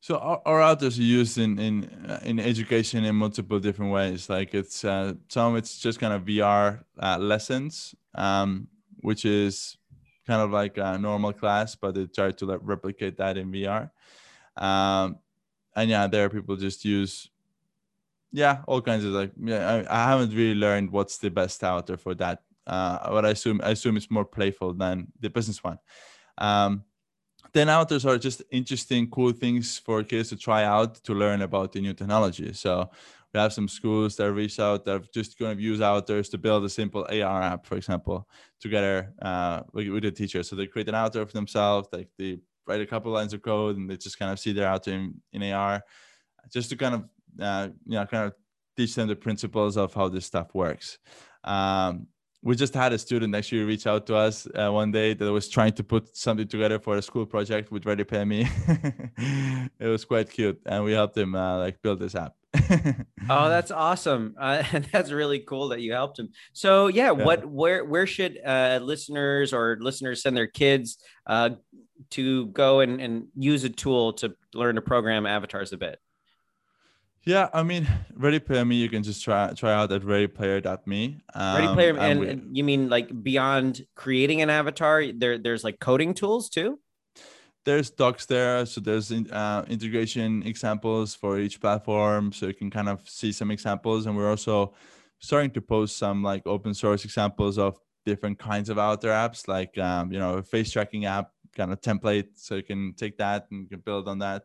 So 0.01 0.17
our, 0.17 0.41
our 0.45 0.61
avatars 0.61 0.99
are 0.99 1.01
used 1.01 1.37
in 1.37 1.57
in 1.57 1.83
uh, 2.07 2.19
in 2.23 2.39
education 2.39 3.05
in 3.05 3.15
multiple 3.15 3.59
different 3.59 3.91
ways. 3.91 4.29
Like 4.29 4.53
it's 4.53 4.83
uh, 4.83 5.13
some 5.29 5.55
it's 5.55 5.79
just 5.79 5.99
kind 5.99 6.13
of 6.13 6.23
VR 6.23 6.83
uh, 7.01 7.17
lessons, 7.17 7.95
um, 8.13 8.67
which 8.99 9.25
is 9.25 9.77
kind 10.25 10.41
of 10.41 10.51
like 10.51 10.77
a 10.77 10.97
normal 10.97 11.33
class, 11.33 11.75
but 11.75 11.95
they 11.95 12.05
try 12.05 12.31
to 12.31 12.45
like, 12.45 12.59
replicate 12.63 13.17
that 13.17 13.37
in 13.37 13.51
VR. 13.51 13.89
Um, 14.57 15.19
and 15.75 15.89
yeah, 15.89 16.07
there 16.07 16.29
people 16.29 16.55
just 16.55 16.85
use 16.85 17.29
yeah 18.31 18.63
all 18.67 18.81
kinds 18.81 19.05
of 19.05 19.11
like 19.11 19.31
yeah. 19.41 19.85
I, 19.89 20.03
I 20.03 20.09
haven't 20.09 20.35
really 20.35 20.55
learned 20.55 20.91
what's 20.91 21.17
the 21.17 21.29
best 21.29 21.63
avatar 21.63 21.97
for 21.97 22.15
that. 22.15 22.41
Uh, 22.67 23.09
but 23.11 23.25
I 23.25 23.29
assume 23.29 23.61
I 23.63 23.71
assume 23.71 23.97
it's 23.97 24.09
more 24.09 24.25
playful 24.25 24.73
than 24.73 25.07
the 25.19 25.29
business 25.29 25.63
one. 25.63 25.79
Um, 26.37 26.83
then 27.53 27.69
avatars 27.69 28.05
are 28.05 28.17
just 28.17 28.43
interesting, 28.51 29.09
cool 29.09 29.31
things 29.31 29.77
for 29.77 30.03
kids 30.03 30.29
to 30.29 30.35
try 30.35 30.63
out 30.65 30.95
to 30.95 31.13
learn 31.13 31.41
about 31.41 31.71
the 31.71 31.79
new 31.79 31.93
technology. 31.93 32.51
So 32.53 32.89
we 33.35 33.41
have 33.41 33.51
some 33.51 33.67
schools 33.67 34.15
that 34.15 34.31
reach 34.31 34.61
out 34.61 34.85
that 34.85 34.95
are 34.95 35.05
just 35.13 35.37
going 35.37 35.57
to 35.57 35.61
use 35.61 35.81
avatars 35.81 36.29
to 36.29 36.37
build 36.37 36.63
a 36.63 36.69
simple 36.69 37.05
AR 37.09 37.41
app, 37.41 37.65
for 37.65 37.75
example, 37.75 38.25
together 38.61 39.13
uh, 39.21 39.61
with, 39.73 40.03
the 40.03 40.11
teacher. 40.11 40.41
So 40.41 40.55
they 40.55 40.67
create 40.67 40.87
an 40.87 40.95
avatar 40.95 41.25
for 41.25 41.33
themselves, 41.33 41.89
like 41.91 42.07
they 42.17 42.39
write 42.65 42.79
a 42.79 42.85
couple 42.85 43.11
lines 43.11 43.33
of 43.33 43.41
code 43.41 43.75
and 43.75 43.89
they 43.89 43.97
just 43.97 44.17
kind 44.17 44.31
of 44.31 44.39
see 44.39 44.53
their 44.53 44.69
avatar 44.69 44.93
in, 44.93 45.21
in 45.33 45.51
AR, 45.51 45.83
just 46.49 46.69
to 46.69 46.77
kind 46.77 46.95
of 46.95 47.03
uh, 47.41 47.67
you 47.85 47.97
know 47.97 48.05
kind 48.05 48.27
of 48.27 48.33
teach 48.77 48.95
them 48.95 49.09
the 49.09 49.17
principles 49.17 49.75
of 49.75 49.93
how 49.93 50.07
this 50.07 50.25
stuff 50.25 50.55
works. 50.55 50.97
Um, 51.43 52.07
we 52.45 52.55
just 52.55 52.75
had 52.75 52.93
a 52.93 52.97
student 52.99 53.35
actually 53.35 53.63
reach 53.63 53.87
out 53.87 54.05
to 54.05 54.15
us 54.15 54.47
uh, 54.53 54.69
one 54.69 54.91
day 54.91 55.15
that 55.15 55.31
was 55.31 55.49
trying 55.49 55.73
to 55.73 55.83
put 55.83 56.15
something 56.15 56.47
together 56.47 56.77
for 56.77 56.95
a 56.95 57.01
school 57.01 57.25
project 57.25 57.71
with 57.71 57.87
Ready 57.87 58.03
Pay 58.03 58.23
Me. 58.23 58.47
it 59.79 59.87
was 59.87 60.05
quite 60.05 60.29
cute, 60.29 60.61
and 60.67 60.83
we 60.83 60.93
helped 60.93 61.17
him 61.17 61.33
uh, 61.33 61.57
like 61.57 61.81
build 61.81 61.99
this 61.99 62.13
app. 62.13 62.35
oh, 63.29 63.49
that's 63.49 63.71
awesome! 63.71 64.35
Uh, 64.39 64.63
that's 64.91 65.11
really 65.11 65.39
cool 65.39 65.69
that 65.69 65.81
you 65.81 65.91
helped 65.93 66.19
him. 66.19 66.29
So, 66.53 66.85
yeah, 66.85 67.05
yeah. 67.05 67.11
what, 67.25 67.47
where, 67.47 67.83
where 67.83 68.05
should 68.05 68.37
uh, 68.45 68.79
listeners 68.79 69.51
or 69.51 69.79
listeners 69.81 70.21
send 70.21 70.37
their 70.37 70.47
kids 70.47 70.99
uh, 71.25 71.49
to 72.11 72.45
go 72.47 72.81
and, 72.81 73.01
and 73.01 73.27
use 73.35 73.63
a 73.63 73.69
tool 73.69 74.13
to 74.13 74.35
learn 74.53 74.75
to 74.75 74.81
program 74.81 75.25
avatars 75.25 75.73
a 75.73 75.77
bit? 75.77 75.99
Yeah, 77.25 77.49
I 77.53 77.63
mean, 77.63 77.87
Ready 78.13 78.39
Player 78.39 78.63
Me, 78.63 78.75
you 78.75 78.87
can 78.87 79.01
just 79.01 79.23
try 79.23 79.51
try 79.53 79.73
out 79.73 79.91
at 79.91 80.03
readyplayer.me. 80.03 81.21
Um, 81.33 81.55
Ready 81.55 81.73
Player, 81.73 81.97
and, 81.97 82.19
we, 82.19 82.29
and, 82.29 82.55
you 82.55 82.63
mean 82.63 82.87
like 82.87 83.23
beyond 83.23 83.85
creating 83.95 84.43
an 84.43 84.51
avatar, 84.51 85.03
there 85.11 85.39
there's 85.39 85.63
like 85.63 85.79
coding 85.79 86.13
tools 86.13 86.49
too. 86.49 86.79
There's 87.65 87.89
docs 87.89 88.27
there, 88.27 88.63
so 88.67 88.79
there's 88.79 89.11
uh, 89.11 89.65
integration 89.67 90.43
examples 90.43 91.15
for 91.15 91.39
each 91.39 91.59
platform, 91.59 92.31
so 92.31 92.45
you 92.45 92.53
can 92.53 92.69
kind 92.69 92.87
of 92.87 93.09
see 93.09 93.31
some 93.31 93.49
examples, 93.49 94.05
and 94.05 94.15
we're 94.15 94.29
also 94.29 94.75
starting 95.17 95.49
to 95.51 95.61
post 95.61 95.97
some 95.97 96.21
like 96.21 96.45
open 96.45 96.75
source 96.75 97.05
examples 97.05 97.57
of 97.57 97.79
different 98.05 98.37
kinds 98.37 98.69
of 98.69 98.77
avatar 98.77 99.09
apps, 99.09 99.47
like 99.47 99.75
um, 99.79 100.11
you 100.11 100.19
know, 100.19 100.35
a 100.35 100.43
face 100.43 100.69
tracking 100.69 101.05
app 101.05 101.31
kind 101.55 101.73
of 101.73 101.81
template, 101.81 102.27
so 102.35 102.53
you 102.53 102.61
can 102.61 102.93
take 102.93 103.17
that 103.17 103.47
and 103.49 103.63
you 103.63 103.67
can 103.67 103.79
build 103.79 104.07
on 104.07 104.19
that. 104.19 104.43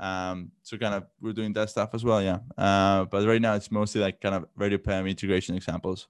Um, 0.00 0.50
so 0.62 0.78
kind 0.78 0.94
of 0.94 1.04
we're 1.20 1.34
doing 1.34 1.52
that 1.52 1.70
stuff 1.70 1.90
as 1.92 2.02
well, 2.04 2.22
yeah. 2.22 2.38
Uh, 2.56 3.04
but 3.04 3.26
right 3.26 3.40
now 3.40 3.54
it's 3.54 3.70
mostly 3.70 4.00
like 4.00 4.20
kind 4.20 4.34
of 4.34 4.46
Ready 4.56 4.78
Player 4.78 5.06
integration 5.06 5.54
examples. 5.54 6.06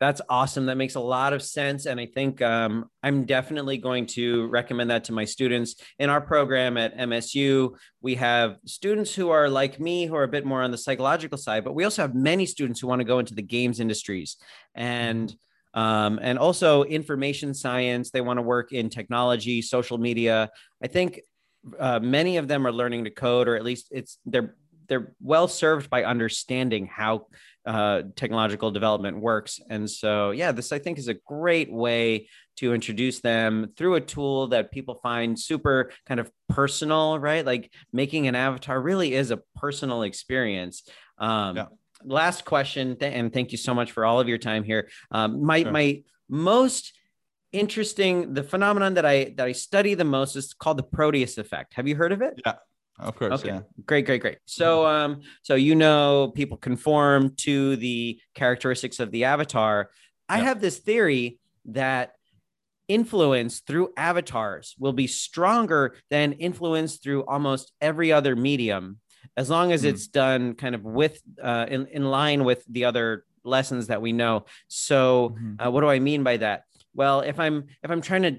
That's 0.00 0.20
awesome. 0.28 0.66
That 0.66 0.76
makes 0.76 0.96
a 0.96 1.00
lot 1.00 1.32
of 1.32 1.42
sense. 1.42 1.86
And 1.86 1.98
I 1.98 2.04
think 2.04 2.42
um, 2.42 2.90
I'm 3.02 3.24
definitely 3.24 3.78
going 3.78 4.06
to 4.08 4.48
recommend 4.48 4.90
that 4.90 5.04
to 5.04 5.12
my 5.12 5.24
students. 5.24 5.76
In 5.98 6.10
our 6.10 6.20
program 6.20 6.76
at 6.76 6.98
MSU, 6.98 7.74
we 8.02 8.16
have 8.16 8.58
students 8.66 9.14
who 9.14 9.30
are 9.30 9.48
like 9.48 9.80
me, 9.80 10.04
who 10.04 10.16
are 10.16 10.24
a 10.24 10.28
bit 10.28 10.44
more 10.44 10.62
on 10.62 10.72
the 10.72 10.76
psychological 10.76 11.38
side, 11.38 11.64
but 11.64 11.74
we 11.74 11.84
also 11.84 12.02
have 12.02 12.14
many 12.14 12.44
students 12.44 12.80
who 12.80 12.86
want 12.86 13.00
to 13.00 13.04
go 13.04 13.18
into 13.18 13.34
the 13.34 13.42
games 13.42 13.80
industries 13.80 14.36
and 14.74 15.34
um, 15.74 16.20
and 16.22 16.38
also 16.38 16.84
information 16.84 17.52
science. 17.54 18.10
They 18.10 18.20
want 18.20 18.38
to 18.38 18.42
work 18.42 18.72
in 18.72 18.90
technology, 18.90 19.60
social 19.62 19.98
media. 19.98 20.50
I 20.82 20.86
think 20.86 21.20
uh, 21.78 22.00
many 22.00 22.36
of 22.36 22.48
them 22.48 22.66
are 22.66 22.72
learning 22.72 23.04
to 23.04 23.10
code, 23.10 23.48
or 23.48 23.56
at 23.56 23.64
least 23.64 23.88
it's 23.90 24.18
they're 24.26 24.54
they're 24.88 25.14
well 25.20 25.48
served 25.48 25.90
by 25.90 26.04
understanding 26.04 26.86
how 26.86 27.26
uh, 27.66 28.02
technological 28.16 28.70
development 28.70 29.18
works. 29.18 29.60
And 29.70 29.88
so, 29.88 30.32
yeah, 30.32 30.52
this 30.52 30.72
I 30.72 30.78
think 30.78 30.98
is 30.98 31.08
a 31.08 31.14
great 31.14 31.72
way 31.72 32.28
to 32.56 32.74
introduce 32.74 33.20
them 33.20 33.72
through 33.76 33.94
a 33.94 34.00
tool 34.00 34.48
that 34.48 34.70
people 34.70 34.96
find 35.02 35.38
super 35.38 35.90
kind 36.06 36.20
of 36.20 36.30
personal, 36.48 37.18
right? 37.18 37.44
Like 37.44 37.72
making 37.92 38.28
an 38.28 38.34
avatar 38.34 38.80
really 38.80 39.14
is 39.14 39.30
a 39.30 39.40
personal 39.56 40.02
experience. 40.02 40.88
Um, 41.18 41.56
yeah. 41.56 41.66
Last 42.04 42.44
question, 42.44 42.98
and 43.00 43.32
thank 43.32 43.50
you 43.50 43.56
so 43.56 43.72
much 43.72 43.92
for 43.92 44.04
all 44.04 44.20
of 44.20 44.28
your 44.28 44.36
time 44.36 44.62
here. 44.62 44.90
Um, 45.10 45.42
my 45.42 45.62
sure. 45.62 45.72
my 45.72 46.02
most 46.28 46.92
interesting 47.54 48.34
the 48.34 48.42
phenomenon 48.42 48.94
that 48.94 49.06
I 49.06 49.32
that 49.36 49.46
I 49.46 49.52
study 49.52 49.94
the 49.94 50.04
most 50.04 50.36
is 50.36 50.52
called 50.52 50.76
the 50.76 50.82
Proteus 50.82 51.38
effect. 51.38 51.74
Have 51.74 51.88
you 51.88 51.96
heard 51.96 52.12
of 52.12 52.20
it? 52.20 52.40
Yeah. 52.44 52.56
Of 52.98 53.16
course. 53.16 53.40
Okay. 53.40 53.48
Yeah. 53.48 53.60
Great, 53.86 54.06
great, 54.06 54.20
great. 54.20 54.38
So, 54.44 54.86
um, 54.86 55.22
so 55.42 55.54
you 55.54 55.74
know, 55.74 56.32
people 56.34 56.56
conform 56.56 57.34
to 57.38 57.76
the 57.76 58.20
characteristics 58.34 59.00
of 59.00 59.10
the 59.10 59.24
avatar. 59.24 59.90
I 60.28 60.38
have 60.38 60.60
this 60.60 60.78
theory 60.78 61.38
that 61.66 62.12
influence 62.86 63.60
through 63.60 63.92
avatars 63.96 64.74
will 64.78 64.92
be 64.92 65.06
stronger 65.06 65.96
than 66.10 66.34
influence 66.34 66.98
through 66.98 67.24
almost 67.24 67.72
every 67.80 68.12
other 68.12 68.36
medium, 68.36 69.00
as 69.36 69.50
long 69.50 69.72
as 69.72 69.82
mm. 69.82 69.86
it's 69.86 70.06
done 70.06 70.54
kind 70.54 70.74
of 70.74 70.84
with 70.84 71.20
uh, 71.42 71.66
in 71.68 71.86
in 71.86 72.04
line 72.04 72.44
with 72.44 72.64
the 72.66 72.84
other 72.84 73.24
lessons 73.42 73.88
that 73.88 74.00
we 74.00 74.12
know. 74.12 74.46
So, 74.68 75.30
mm-hmm. 75.30 75.66
uh, 75.66 75.70
what 75.70 75.80
do 75.80 75.88
I 75.88 75.98
mean 75.98 76.22
by 76.22 76.36
that? 76.38 76.64
Well 76.94 77.20
if 77.20 77.38
i'm 77.38 77.64
if 77.82 77.90
i'm 77.90 78.00
trying 78.00 78.22
to 78.22 78.36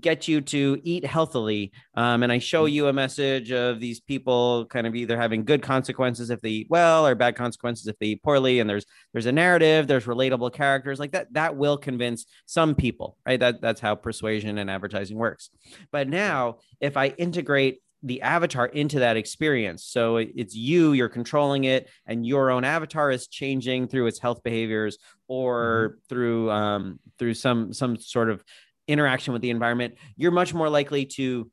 get 0.00 0.28
you 0.28 0.40
to 0.40 0.80
eat 0.82 1.04
healthily 1.04 1.72
um, 1.94 2.22
and 2.22 2.32
i 2.32 2.38
show 2.38 2.66
mm. 2.66 2.72
you 2.72 2.88
a 2.88 2.92
message 2.92 3.52
of 3.52 3.80
these 3.80 4.00
people 4.00 4.66
kind 4.66 4.86
of 4.86 4.94
either 4.94 5.16
having 5.16 5.44
good 5.44 5.62
consequences 5.62 6.30
if 6.30 6.40
they 6.40 6.50
eat 6.50 6.66
well 6.70 7.06
or 7.06 7.14
bad 7.14 7.36
consequences 7.36 7.86
if 7.86 7.98
they 7.98 8.06
eat 8.06 8.22
poorly 8.22 8.60
and 8.60 8.68
there's 8.68 8.86
there's 9.12 9.26
a 9.26 9.32
narrative 9.32 9.86
there's 9.86 10.06
relatable 10.06 10.52
characters 10.52 10.98
like 10.98 11.12
that 11.12 11.32
that 11.32 11.56
will 11.56 11.76
convince 11.76 12.26
some 12.46 12.74
people 12.74 13.18
right? 13.26 13.40
That 13.40 13.60
that's 13.60 13.80
how 13.80 13.94
persuasion 13.94 14.58
and 14.58 14.70
advertising 14.70 15.18
works. 15.18 15.50
But 15.92 16.08
now 16.08 16.58
if 16.80 16.96
i 16.96 17.08
integrate 17.08 17.80
the 18.02 18.22
avatar 18.22 18.66
into 18.66 19.00
that 19.00 19.16
experience. 19.16 19.84
So 19.84 20.16
it's 20.18 20.54
you, 20.54 20.92
you're 20.92 21.08
controlling 21.08 21.64
it, 21.64 21.88
and 22.06 22.26
your 22.26 22.50
own 22.50 22.64
avatar 22.64 23.10
is 23.10 23.26
changing 23.26 23.88
through 23.88 24.06
its 24.06 24.18
health 24.18 24.42
behaviors 24.42 24.98
or 25.26 25.90
mm-hmm. 25.90 25.98
through 26.08 26.50
um, 26.50 27.00
through 27.18 27.34
some 27.34 27.72
some 27.72 27.96
sort 27.96 28.30
of 28.30 28.44
interaction 28.86 29.32
with 29.32 29.42
the 29.42 29.50
environment. 29.50 29.94
You're 30.16 30.32
much 30.32 30.54
more 30.54 30.68
likely 30.68 31.06
to 31.06 31.50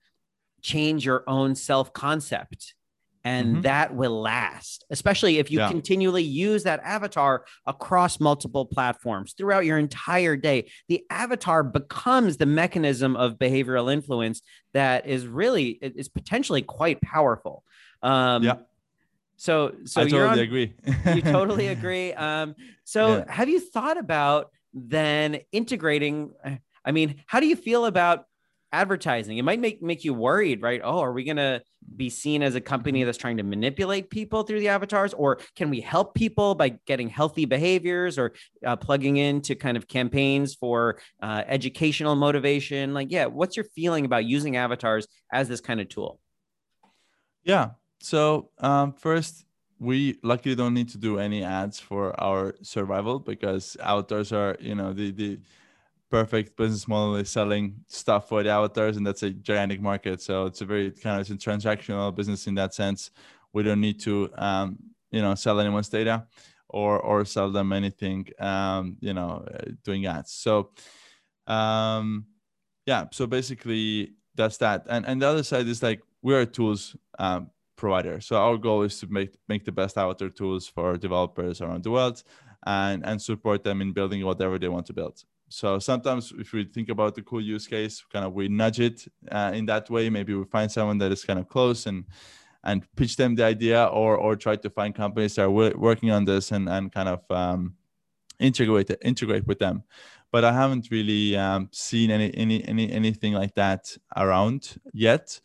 change 0.61 1.05
your 1.05 1.23
own 1.27 1.55
self 1.55 1.93
concept 1.93 2.73
and 3.25 3.47
mm-hmm. 3.47 3.61
that 3.61 3.93
will 3.93 4.21
last 4.21 4.85
especially 4.91 5.39
if 5.39 5.51
you 5.51 5.59
yeah. 5.59 5.67
continually 5.67 6.23
use 6.23 6.63
that 6.63 6.79
avatar 6.83 7.43
across 7.65 8.19
multiple 8.19 8.65
platforms 8.65 9.33
throughout 9.33 9.65
your 9.65 9.77
entire 9.77 10.37
day 10.37 10.69
the 10.87 11.03
avatar 11.09 11.63
becomes 11.63 12.37
the 12.37 12.45
mechanism 12.45 13.17
of 13.17 13.37
behavioral 13.37 13.91
influence 13.91 14.41
that 14.73 15.05
is 15.07 15.27
really 15.27 15.69
is 15.81 16.07
potentially 16.07 16.61
quite 16.61 17.01
powerful 17.01 17.63
um 18.01 18.43
yeah 18.43 18.55
so 19.37 19.75
so 19.83 20.01
I 20.01 20.07
totally 20.07 20.29
on, 20.29 20.39
agree 20.39 20.73
you 21.13 21.21
totally 21.21 21.67
agree 21.77 22.13
um 22.13 22.55
so 22.85 23.17
yeah. 23.17 23.31
have 23.31 23.49
you 23.49 23.59
thought 23.59 23.97
about 23.97 24.51
then 24.73 25.39
integrating 25.51 26.31
i 26.85 26.91
mean 26.91 27.15
how 27.25 27.41
do 27.41 27.47
you 27.47 27.55
feel 27.57 27.85
about 27.85 28.27
advertising. 28.71 29.37
It 29.37 29.43
might 29.43 29.59
make 29.59 29.81
make 29.81 30.03
you 30.03 30.13
worried, 30.13 30.61
right? 30.61 30.81
Oh, 30.83 30.99
are 30.99 31.13
we 31.13 31.23
going 31.23 31.37
to 31.37 31.61
be 31.95 32.09
seen 32.09 32.41
as 32.41 32.55
a 32.55 32.61
company 32.61 33.03
that's 33.03 33.17
trying 33.17 33.37
to 33.37 33.43
manipulate 33.43 34.09
people 34.09 34.43
through 34.43 34.59
the 34.59 34.69
avatars, 34.69 35.13
or 35.13 35.39
can 35.55 35.69
we 35.69 35.81
help 35.81 36.15
people 36.15 36.55
by 36.55 36.69
getting 36.85 37.09
healthy 37.09 37.45
behaviors 37.45 38.17
or 38.17 38.33
uh, 38.65 38.75
plugging 38.75 39.17
into 39.17 39.55
kind 39.55 39.77
of 39.77 39.87
campaigns 39.87 40.55
for 40.55 40.99
uh, 41.21 41.43
educational 41.47 42.15
motivation? 42.15 42.93
Like, 42.93 43.11
yeah, 43.11 43.25
what's 43.25 43.55
your 43.55 43.65
feeling 43.75 44.05
about 44.05 44.25
using 44.25 44.57
avatars 44.57 45.07
as 45.31 45.47
this 45.47 45.61
kind 45.61 45.79
of 45.79 45.89
tool? 45.89 46.19
Yeah. 47.43 47.71
So 48.01 48.49
um, 48.59 48.93
first, 48.93 49.45
we 49.79 50.17
luckily 50.23 50.55
don't 50.55 50.73
need 50.73 50.89
to 50.89 50.97
do 50.97 51.19
any 51.19 51.43
ads 51.43 51.79
for 51.79 52.19
our 52.21 52.55
survival 52.61 53.19
because 53.19 53.77
avatars 53.81 54.31
are, 54.31 54.57
you 54.59 54.75
know, 54.75 54.93
the 54.93 55.11
the 55.11 55.39
perfect 56.09 56.55
business 56.57 56.87
model 56.87 57.15
is 57.15 57.29
selling 57.29 57.83
stuff 57.87 58.29
for 58.29 58.43
the 58.43 58.49
avatars, 58.49 58.97
and 58.97 59.05
that's 59.05 59.23
a 59.23 59.31
gigantic 59.31 59.81
market. 59.81 60.21
So 60.21 60.45
it's 60.45 60.61
a 60.61 60.65
very 60.65 60.91
kind 60.91 61.19
of 61.19 61.21
it's 61.21 61.29
a 61.45 61.49
transactional 61.49 62.13
business 62.15 62.47
in 62.47 62.55
that 62.55 62.73
sense. 62.73 63.11
We 63.53 63.63
don't 63.63 63.81
need 63.81 63.99
to, 64.01 64.29
um, 64.35 64.77
you 65.11 65.21
know, 65.21 65.35
sell 65.35 65.59
anyone's 65.59 65.89
data 65.89 66.27
or 66.69 66.99
or 66.99 67.25
sell 67.25 67.51
them 67.51 67.73
anything, 67.73 68.27
um, 68.39 68.97
you 68.99 69.13
know, 69.13 69.45
uh, 69.53 69.71
doing 69.83 70.05
ads. 70.05 70.31
So, 70.31 70.71
um, 71.47 72.25
yeah. 72.85 73.05
So 73.11 73.27
basically, 73.27 74.13
that's 74.35 74.57
that. 74.57 74.85
And 74.89 75.05
and 75.05 75.21
the 75.21 75.27
other 75.27 75.43
side 75.43 75.67
is 75.67 75.81
like 75.83 76.01
we're 76.21 76.41
a 76.41 76.45
tools 76.45 76.95
um, 77.19 77.51
provider. 77.75 78.21
So 78.21 78.37
our 78.37 78.57
goal 78.57 78.83
is 78.83 78.99
to 78.99 79.07
make 79.07 79.37
make 79.47 79.65
the 79.65 79.71
best 79.71 79.97
avatar 79.97 80.29
tools 80.29 80.67
for 80.67 80.97
developers 80.97 81.61
around 81.61 81.83
the 81.83 81.91
world 81.91 82.23
and 82.65 83.05
and 83.05 83.21
support 83.21 83.63
them 83.63 83.81
in 83.81 83.93
building 83.93 84.25
whatever 84.25 84.59
they 84.59 84.67
want 84.67 84.85
to 84.87 84.93
build 84.93 85.23
so 85.49 85.79
sometimes 85.79 86.33
if 86.37 86.53
we 86.53 86.63
think 86.63 86.89
about 86.89 87.15
the 87.15 87.21
cool 87.21 87.41
use 87.41 87.67
case 87.67 88.03
kind 88.11 88.25
of 88.25 88.33
we 88.33 88.47
nudge 88.47 88.79
it 88.79 89.05
uh, 89.31 89.51
in 89.53 89.65
that 89.65 89.89
way 89.89 90.09
maybe 90.09 90.33
we 90.33 90.43
find 90.45 90.71
someone 90.71 90.97
that 90.97 91.11
is 91.11 91.23
kind 91.23 91.39
of 91.39 91.47
close 91.47 91.85
and 91.85 92.05
and 92.65 92.83
pitch 92.95 93.15
them 93.15 93.35
the 93.35 93.43
idea 93.43 93.85
or 93.85 94.17
or 94.17 94.35
try 94.35 94.55
to 94.55 94.69
find 94.69 94.93
companies 94.93 95.35
that 95.35 95.43
are 95.43 95.49
working 95.49 96.11
on 96.11 96.25
this 96.25 96.51
and 96.51 96.67
and 96.67 96.91
kind 96.91 97.07
of 97.07 97.21
um, 97.29 97.75
integrate 98.39 98.91
integrate 99.01 99.47
with 99.47 99.59
them. 99.59 99.83
But 100.31 100.43
i 100.43 100.51
haven't 100.51 100.89
really 100.91 101.37
um, 101.37 101.69
seen 101.71 102.11
any 102.11 102.35
any 102.35 102.67
any 102.67 102.91
anything 102.91 103.33
like 103.33 103.53
that 103.55 103.95
around 104.17 104.75
yet. 104.93 105.39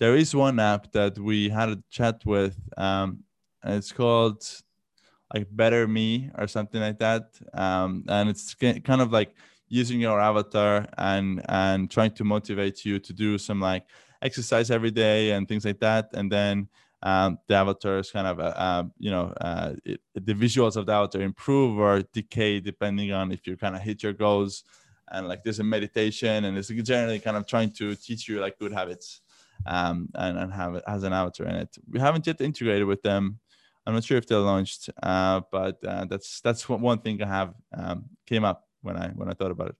There 0.00 0.16
is 0.16 0.34
one 0.34 0.58
app 0.58 0.92
that 0.92 1.18
we 1.18 1.48
had 1.48 1.68
a 1.68 1.82
chat 1.88 2.26
with 2.26 2.58
um, 2.76 3.20
it's 3.64 3.92
called 3.92 4.44
like 5.32 5.46
better 5.50 5.86
me 5.88 6.30
or 6.36 6.46
something 6.46 6.80
like 6.80 6.98
that. 6.98 7.30
Um, 7.54 8.04
and 8.08 8.28
it's 8.28 8.54
kind 8.54 9.00
of 9.00 9.12
like 9.12 9.34
using 9.68 10.00
your 10.00 10.20
avatar 10.20 10.86
and 10.98 11.42
and 11.48 11.90
trying 11.90 12.12
to 12.12 12.24
motivate 12.24 12.84
you 12.84 12.98
to 12.98 13.12
do 13.12 13.38
some 13.38 13.60
like 13.60 13.84
exercise 14.22 14.70
every 14.70 14.90
day 14.90 15.32
and 15.32 15.48
things 15.48 15.64
like 15.64 15.80
that. 15.80 16.10
And 16.14 16.30
then 16.30 16.68
um, 17.02 17.38
the 17.48 17.54
avatar 17.54 17.98
is 17.98 18.10
kind 18.10 18.26
of 18.26 18.40
uh, 18.40 18.54
uh, 18.56 18.84
you 18.98 19.10
know 19.10 19.32
uh, 19.40 19.72
it, 19.84 20.00
the 20.14 20.34
visuals 20.34 20.76
of 20.76 20.86
the 20.86 20.92
avatar 20.92 21.22
improve 21.22 21.78
or 21.78 22.02
decay 22.12 22.60
depending 22.60 23.12
on 23.12 23.32
if 23.32 23.46
you 23.46 23.56
kind 23.56 23.76
of 23.76 23.82
hit 23.82 24.02
your 24.02 24.12
goals. 24.12 24.64
And 25.10 25.28
like 25.28 25.44
there's 25.44 25.60
a 25.60 25.64
meditation 25.64 26.44
and 26.44 26.56
it's 26.56 26.68
generally 26.68 27.20
kind 27.20 27.36
of 27.36 27.46
trying 27.46 27.72
to 27.72 27.94
teach 27.94 28.26
you 28.28 28.40
like 28.40 28.58
good 28.58 28.72
habits 28.72 29.20
um, 29.66 30.08
and, 30.14 30.38
and 30.38 30.52
have 30.52 30.74
it 30.76 30.84
as 30.86 31.02
an 31.02 31.12
avatar 31.12 31.46
in 31.46 31.56
it. 31.56 31.76
We 31.90 32.00
haven't 32.00 32.26
yet 32.26 32.40
integrated 32.40 32.86
with 32.86 33.02
them 33.02 33.38
I'm 33.86 33.94
not 33.94 34.04
sure 34.04 34.18
if 34.18 34.26
they're 34.26 34.38
launched, 34.38 34.90
uh, 35.02 35.42
but 35.52 35.82
uh, 35.84 36.06
that's 36.06 36.40
that's 36.40 36.68
one 36.68 36.98
thing 37.00 37.22
I 37.22 37.26
have 37.26 37.54
um, 37.76 38.04
came 38.26 38.44
up 38.44 38.66
when 38.82 38.96
I 38.96 39.08
when 39.10 39.28
I 39.28 39.34
thought 39.34 39.50
about 39.50 39.68
it. 39.70 39.76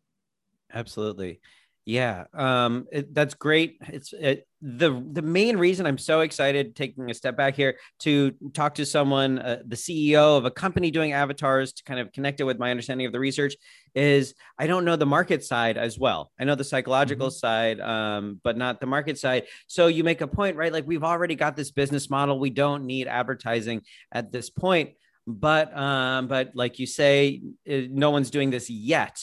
Absolutely, 0.72 1.40
yeah, 1.87 2.25
um, 2.33 2.87
it, 2.90 3.14
that's 3.14 3.35
great. 3.35 3.77
It's 3.88 4.14
it, 4.14 4.47
the 4.62 5.05
the 5.12 5.20
main 5.20 5.59
reason 5.59 5.85
I'm 5.85 5.99
so 5.99 6.20
excited 6.20 6.75
taking 6.75 7.11
a 7.11 7.14
step 7.14 7.37
back 7.37 7.55
here 7.55 7.77
to 8.01 8.33
talk 8.55 8.77
to 8.77 8.87
someone, 8.87 9.38
uh, 9.38 9.62
the 9.66 9.77
CEO 9.77 10.38
of 10.38 10.47
a 10.47 10.51
company 10.51 10.90
doing 10.90 11.12
avatars, 11.12 11.75
to 11.75 11.85
kind 11.85 12.01
of 12.01 12.11
connect 12.12 12.40
it 12.40 12.44
with 12.44 12.59
my 12.59 12.70
understanding 12.70 13.07
of 13.07 13.12
the 13.12 13.20
research. 13.20 13.55
Is 13.94 14.35
I 14.59 14.66
don't 14.66 14.87
know 14.87 14.97
the 14.97 15.05
market 15.05 15.44
side 15.44 15.77
as 15.77 15.99
well. 15.99 16.33
I 16.40 16.44
know 16.44 16.55
the 16.55 16.64
psychological 16.64 17.29
mm-hmm. 17.29 17.35
side, 17.35 17.81
um, 17.81 18.40
but 18.42 18.57
not 18.57 18.81
the 18.81 18.87
market 18.87 19.18
side. 19.18 19.44
So 19.66 19.88
you 19.88 20.05
make 20.05 20.23
a 20.23 20.27
point, 20.27 20.57
right? 20.57 20.73
Like 20.73 20.87
we've 20.87 21.05
already 21.05 21.35
got 21.35 21.55
this 21.55 21.70
business 21.70 22.09
model. 22.09 22.38
We 22.38 22.49
don't 22.49 22.87
need 22.87 23.09
advertising 23.09 23.83
at 24.11 24.33
this 24.33 24.49
point. 24.49 24.92
But 25.27 25.77
um, 25.77 26.29
but 26.29 26.53
like 26.55 26.79
you 26.79 26.87
say, 26.87 27.42
no 27.66 28.11
one's 28.11 28.31
doing 28.31 28.49
this 28.49 28.70
yet 28.70 29.20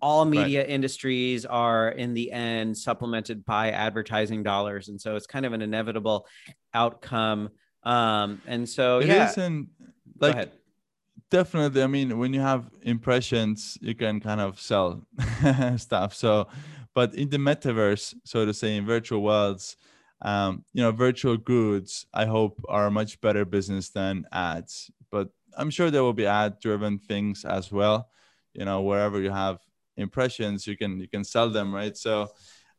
all 0.00 0.24
media 0.24 0.60
right. 0.60 0.68
industries 0.68 1.46
are 1.46 1.88
in 1.88 2.14
the 2.14 2.30
end 2.30 2.76
supplemented 2.76 3.44
by 3.44 3.70
advertising 3.70 4.42
dollars 4.42 4.88
and 4.88 5.00
so 5.00 5.16
it's 5.16 5.26
kind 5.26 5.46
of 5.46 5.52
an 5.52 5.62
inevitable 5.62 6.26
outcome 6.74 7.48
um 7.84 8.40
and 8.46 8.68
so 8.68 8.98
it 8.98 9.06
yeah 9.06 9.30
is 9.30 9.38
and 9.38 9.68
like 10.20 10.50
definitely. 11.30 11.82
I 11.82 11.86
mean, 11.86 12.18
when 12.18 12.32
you 12.32 12.40
have 12.40 12.70
impressions, 12.82 13.78
you 13.80 13.94
can 13.94 14.20
kind 14.20 14.40
of 14.40 14.60
sell 14.60 15.06
stuff. 15.76 16.14
So, 16.14 16.48
but 16.94 17.14
in 17.14 17.28
the 17.28 17.38
metaverse, 17.38 18.14
so 18.24 18.44
to 18.44 18.54
say, 18.54 18.76
in 18.76 18.86
virtual 18.86 19.22
worlds, 19.22 19.76
um, 20.22 20.64
you 20.72 20.82
know, 20.82 20.92
virtual 20.92 21.36
goods, 21.36 22.06
I 22.14 22.24
hope 22.24 22.60
are 22.68 22.86
a 22.86 22.90
much 22.90 23.20
better 23.20 23.44
business 23.44 23.90
than 23.90 24.24
ads. 24.32 24.90
But 25.10 25.28
I'm 25.56 25.70
sure 25.70 25.90
there 25.90 26.02
will 26.02 26.14
be 26.14 26.26
ad-driven 26.26 26.98
things 26.98 27.44
as 27.44 27.70
well. 27.70 28.08
You 28.54 28.64
know, 28.64 28.82
wherever 28.82 29.20
you 29.20 29.30
have 29.30 29.58
impressions, 29.96 30.66
you 30.66 30.76
can 30.76 31.00
you 31.00 31.08
can 31.08 31.24
sell 31.24 31.50
them, 31.50 31.74
right? 31.74 31.96
So, 31.96 32.28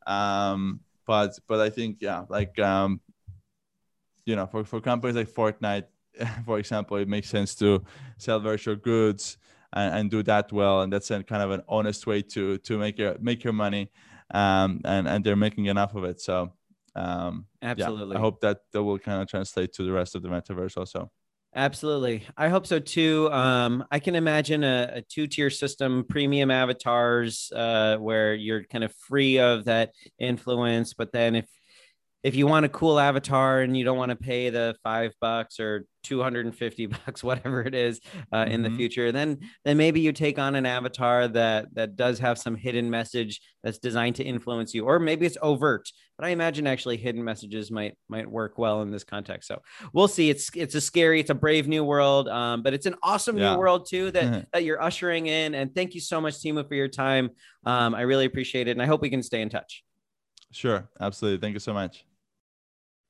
um, 0.05 0.81
but 1.05 1.37
but 1.47 1.59
I 1.59 1.69
think 1.69 1.97
yeah, 2.01 2.25
like 2.29 2.57
um, 2.59 3.01
you 4.25 4.35
know, 4.35 4.45
for 4.45 4.63
for 4.63 4.81
companies 4.81 5.15
like 5.15 5.29
Fortnite, 5.29 5.85
for 6.45 6.59
example, 6.59 6.97
it 6.97 7.07
makes 7.07 7.29
sense 7.29 7.55
to 7.55 7.83
sell 8.17 8.39
virtual 8.39 8.75
goods 8.75 9.37
and, 9.73 9.95
and 9.95 10.11
do 10.11 10.23
that 10.23 10.51
well, 10.51 10.81
and 10.81 10.91
that's 10.91 11.09
a 11.11 11.23
kind 11.23 11.43
of 11.43 11.51
an 11.51 11.61
honest 11.67 12.07
way 12.07 12.21
to 12.21 12.57
to 12.59 12.77
make 12.77 12.97
your 12.97 13.17
make 13.19 13.43
your 13.43 13.53
money, 13.53 13.89
um, 14.31 14.81
and 14.85 15.07
and 15.07 15.23
they're 15.23 15.35
making 15.35 15.65
enough 15.65 15.95
of 15.95 16.03
it. 16.03 16.21
So 16.21 16.53
um, 16.95 17.45
absolutely, 17.61 18.13
yeah, 18.13 18.19
I 18.19 18.21
hope 18.21 18.41
that 18.41 18.61
that 18.71 18.83
will 18.83 18.99
kind 18.99 19.21
of 19.21 19.27
translate 19.27 19.73
to 19.73 19.83
the 19.83 19.91
rest 19.91 20.15
of 20.15 20.21
the 20.21 20.29
metaverse 20.29 20.77
also. 20.77 21.11
Absolutely. 21.57 22.23
I 22.37 22.49
hope 22.49 22.67
so 22.67 22.77
too. 22.77 23.31
Um, 23.31 23.83
I 23.89 23.97
can 23.97 24.13
imagine 24.13 24.63
a, 24.63 24.91
a 24.97 25.01
two 25.01 25.25
tier 25.25 25.49
system, 25.49 26.05
premium 26.07 26.51
avatars, 26.51 27.51
uh, 27.55 27.97
where 27.97 28.35
you're 28.35 28.63
kind 28.65 28.83
of 28.83 28.93
free 28.93 29.39
of 29.39 29.65
that 29.65 29.91
influence. 30.19 30.93
But 30.93 31.11
then 31.11 31.35
if 31.35 31.47
if 32.23 32.35
you 32.35 32.47
want 32.47 32.65
a 32.65 32.69
cool 32.69 32.99
avatar 32.99 33.61
and 33.61 33.77
you 33.77 33.85
don't 33.85 33.97
want 33.97 34.09
to 34.09 34.15
pay 34.15 34.49
the 34.49 34.75
five 34.83 35.13
bucks 35.21 35.59
or 35.59 35.85
250 36.03 36.85
bucks 37.05 37.23
whatever 37.23 37.61
it 37.61 37.75
is 37.75 37.99
uh, 38.31 38.37
mm-hmm. 38.37 38.51
in 38.51 38.63
the 38.63 38.69
mm-hmm. 38.69 38.77
future 38.77 39.11
then 39.11 39.37
then 39.65 39.77
maybe 39.77 39.99
you 39.99 40.11
take 40.11 40.39
on 40.39 40.55
an 40.55 40.65
avatar 40.65 41.27
that 41.27 41.73
that 41.73 41.95
does 41.95 42.19
have 42.19 42.37
some 42.37 42.55
hidden 42.55 42.89
message 42.89 43.41
that's 43.63 43.77
designed 43.77 44.15
to 44.15 44.23
influence 44.23 44.73
you 44.73 44.85
or 44.85 44.99
maybe 44.99 45.25
it's 45.25 45.37
overt 45.41 45.89
but 46.17 46.25
i 46.25 46.29
imagine 46.29 46.65
actually 46.65 46.97
hidden 46.97 47.23
messages 47.23 47.69
might 47.69 47.95
might 48.09 48.29
work 48.29 48.57
well 48.57 48.81
in 48.81 48.89
this 48.89 49.03
context 49.03 49.47
so 49.47 49.61
we'll 49.93 50.07
see 50.07 50.29
it's 50.29 50.49
it's 50.55 50.75
a 50.75 50.81
scary 50.81 51.19
it's 51.19 51.29
a 51.29 51.35
brave 51.35 51.67
new 51.67 51.83
world 51.83 52.27
um, 52.29 52.63
but 52.63 52.73
it's 52.73 52.85
an 52.85 52.95
awesome 53.03 53.37
yeah. 53.37 53.53
new 53.53 53.59
world 53.59 53.85
too 53.87 54.11
that 54.11 54.47
that 54.53 54.63
you're 54.63 54.81
ushering 54.81 55.27
in 55.27 55.53
and 55.53 55.75
thank 55.75 55.93
you 55.93 56.01
so 56.01 56.21
much 56.21 56.35
Timmu 56.35 56.67
for 56.67 56.75
your 56.75 56.87
time 56.87 57.29
um, 57.65 57.93
i 57.93 58.01
really 58.01 58.25
appreciate 58.25 58.67
it 58.67 58.71
and 58.71 58.81
i 58.81 58.85
hope 58.85 59.01
we 59.01 59.09
can 59.09 59.21
stay 59.21 59.41
in 59.41 59.49
touch 59.49 59.83
Sure, 60.51 60.87
absolutely. 60.99 61.39
Thank 61.39 61.53
you 61.53 61.59
so 61.59 61.73
much. 61.73 62.06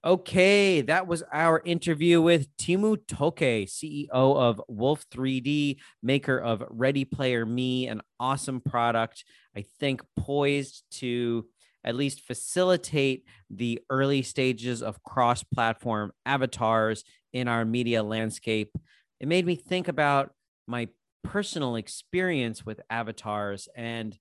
Okay, 0.07 0.79
that 0.79 1.05
was 1.05 1.21
our 1.33 1.61
interview 1.65 2.21
with 2.21 2.47
Timmu 2.55 2.95
Tõke, 3.07 3.65
CEO 3.65 4.07
of 4.09 4.61
Wolf 4.69 5.05
3D, 5.09 5.79
maker 6.01 6.37
of 6.37 6.63
Ready 6.69 7.03
Player 7.03 7.45
Me, 7.45 7.87
an 7.87 7.99
awesome 8.17 8.61
product, 8.61 9.25
I 9.53 9.65
think 9.81 10.01
poised 10.15 10.85
to 10.99 11.47
at 11.83 11.95
least 11.95 12.21
facilitate 12.21 13.25
the 13.49 13.81
early 13.89 14.21
stages 14.21 14.81
of 14.81 15.03
cross 15.03 15.43
platform 15.43 16.13
avatars 16.25 17.03
in 17.33 17.49
our 17.49 17.65
media 17.65 18.01
landscape. 18.01 18.71
It 19.19 19.27
made 19.27 19.45
me 19.45 19.55
think 19.55 19.89
about 19.89 20.31
my 20.67 20.87
personal 21.25 21.75
experience 21.75 22.65
with 22.65 22.79
avatars 22.89 23.67
and 23.75 24.17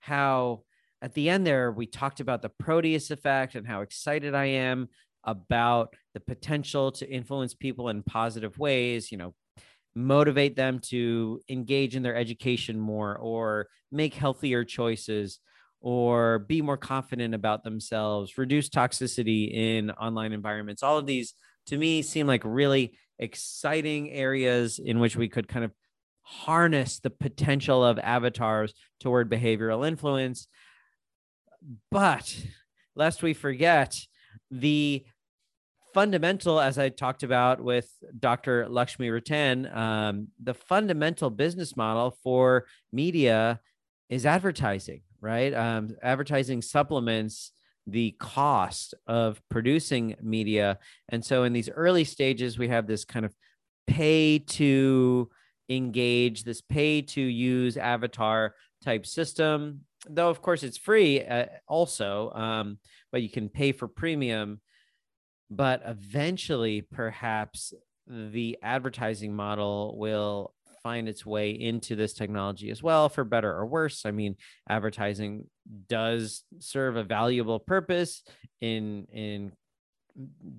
how 0.00 0.62
at 1.00 1.14
the 1.14 1.30
end 1.30 1.46
there, 1.46 1.70
we 1.70 1.86
talked 1.86 2.18
about 2.18 2.42
the 2.42 2.48
Proteus 2.48 3.10
effect 3.10 3.54
and 3.54 3.66
how 3.66 3.82
excited 3.82 4.34
I 4.34 4.46
am 4.46 4.88
about 5.24 5.94
the 6.14 6.20
potential 6.20 6.92
to 6.92 7.08
influence 7.08 7.54
people 7.54 7.88
in 7.88 8.02
positive 8.02 8.58
ways, 8.58 9.10
you 9.12 9.18
know, 9.18 9.34
motivate 9.94 10.56
them 10.56 10.78
to 10.78 11.40
engage 11.48 11.96
in 11.96 12.02
their 12.02 12.16
education 12.16 12.78
more 12.78 13.16
or 13.16 13.68
make 13.90 14.14
healthier 14.14 14.64
choices 14.64 15.40
or 15.80 16.40
be 16.40 16.60
more 16.62 16.76
confident 16.76 17.34
about 17.34 17.64
themselves, 17.64 18.38
reduce 18.38 18.68
toxicity 18.68 19.52
in 19.52 19.90
online 19.92 20.32
environments. 20.32 20.82
All 20.82 20.98
of 20.98 21.06
these 21.06 21.34
to 21.66 21.76
me 21.76 22.02
seem 22.02 22.26
like 22.26 22.42
really 22.44 22.96
exciting 23.18 24.10
areas 24.10 24.78
in 24.78 25.00
which 25.00 25.16
we 25.16 25.28
could 25.28 25.48
kind 25.48 25.64
of 25.64 25.72
harness 26.22 26.98
the 27.00 27.10
potential 27.10 27.84
of 27.84 27.98
avatars 27.98 28.74
toward 29.00 29.30
behavioral 29.30 29.86
influence 29.86 30.46
but 31.90 32.34
lest 32.94 33.22
we 33.22 33.34
forget, 33.34 33.96
the 34.50 35.04
fundamental, 35.94 36.60
as 36.60 36.78
I 36.78 36.88
talked 36.90 37.22
about 37.22 37.60
with 37.60 37.90
Dr. 38.18 38.68
Lakshmi 38.68 39.10
Rattan, 39.10 39.66
um, 39.66 40.28
the 40.42 40.54
fundamental 40.54 41.30
business 41.30 41.76
model 41.76 42.16
for 42.22 42.66
media 42.92 43.60
is 44.08 44.26
advertising, 44.26 45.02
right? 45.20 45.52
Um, 45.54 45.96
advertising 46.02 46.62
supplements 46.62 47.52
the 47.86 48.14
cost 48.18 48.94
of 49.06 49.40
producing 49.48 50.14
media. 50.20 50.78
And 51.08 51.24
so 51.24 51.44
in 51.44 51.54
these 51.54 51.70
early 51.70 52.04
stages, 52.04 52.58
we 52.58 52.68
have 52.68 52.86
this 52.86 53.04
kind 53.04 53.24
of 53.24 53.34
pay 53.86 54.38
to 54.38 55.30
engage, 55.70 56.44
this 56.44 56.60
pay 56.60 57.00
to 57.00 57.20
use 57.20 57.78
avatar 57.78 58.54
type 58.84 59.06
system 59.06 59.80
though 60.08 60.28
of 60.28 60.42
course 60.42 60.62
it's 60.62 60.78
free 60.78 61.24
uh, 61.24 61.46
also 61.66 62.30
um, 62.32 62.78
but 63.12 63.22
you 63.22 63.30
can 63.30 63.48
pay 63.48 63.72
for 63.72 63.88
premium. 63.88 64.60
But 65.50 65.82
eventually 65.86 66.82
perhaps 66.82 67.72
the 68.06 68.58
advertising 68.62 69.34
model 69.34 69.96
will 69.98 70.54
find 70.82 71.08
its 71.08 71.26
way 71.26 71.50
into 71.50 71.96
this 71.96 72.14
technology 72.14 72.70
as 72.70 72.82
well 72.82 73.08
for 73.08 73.24
better 73.24 73.52
or 73.52 73.66
worse. 73.66 74.06
I 74.06 74.10
mean 74.10 74.36
advertising 74.68 75.44
does 75.88 76.44
serve 76.60 76.96
a 76.96 77.04
valuable 77.04 77.58
purpose 77.58 78.22
in 78.60 79.06
in 79.12 79.52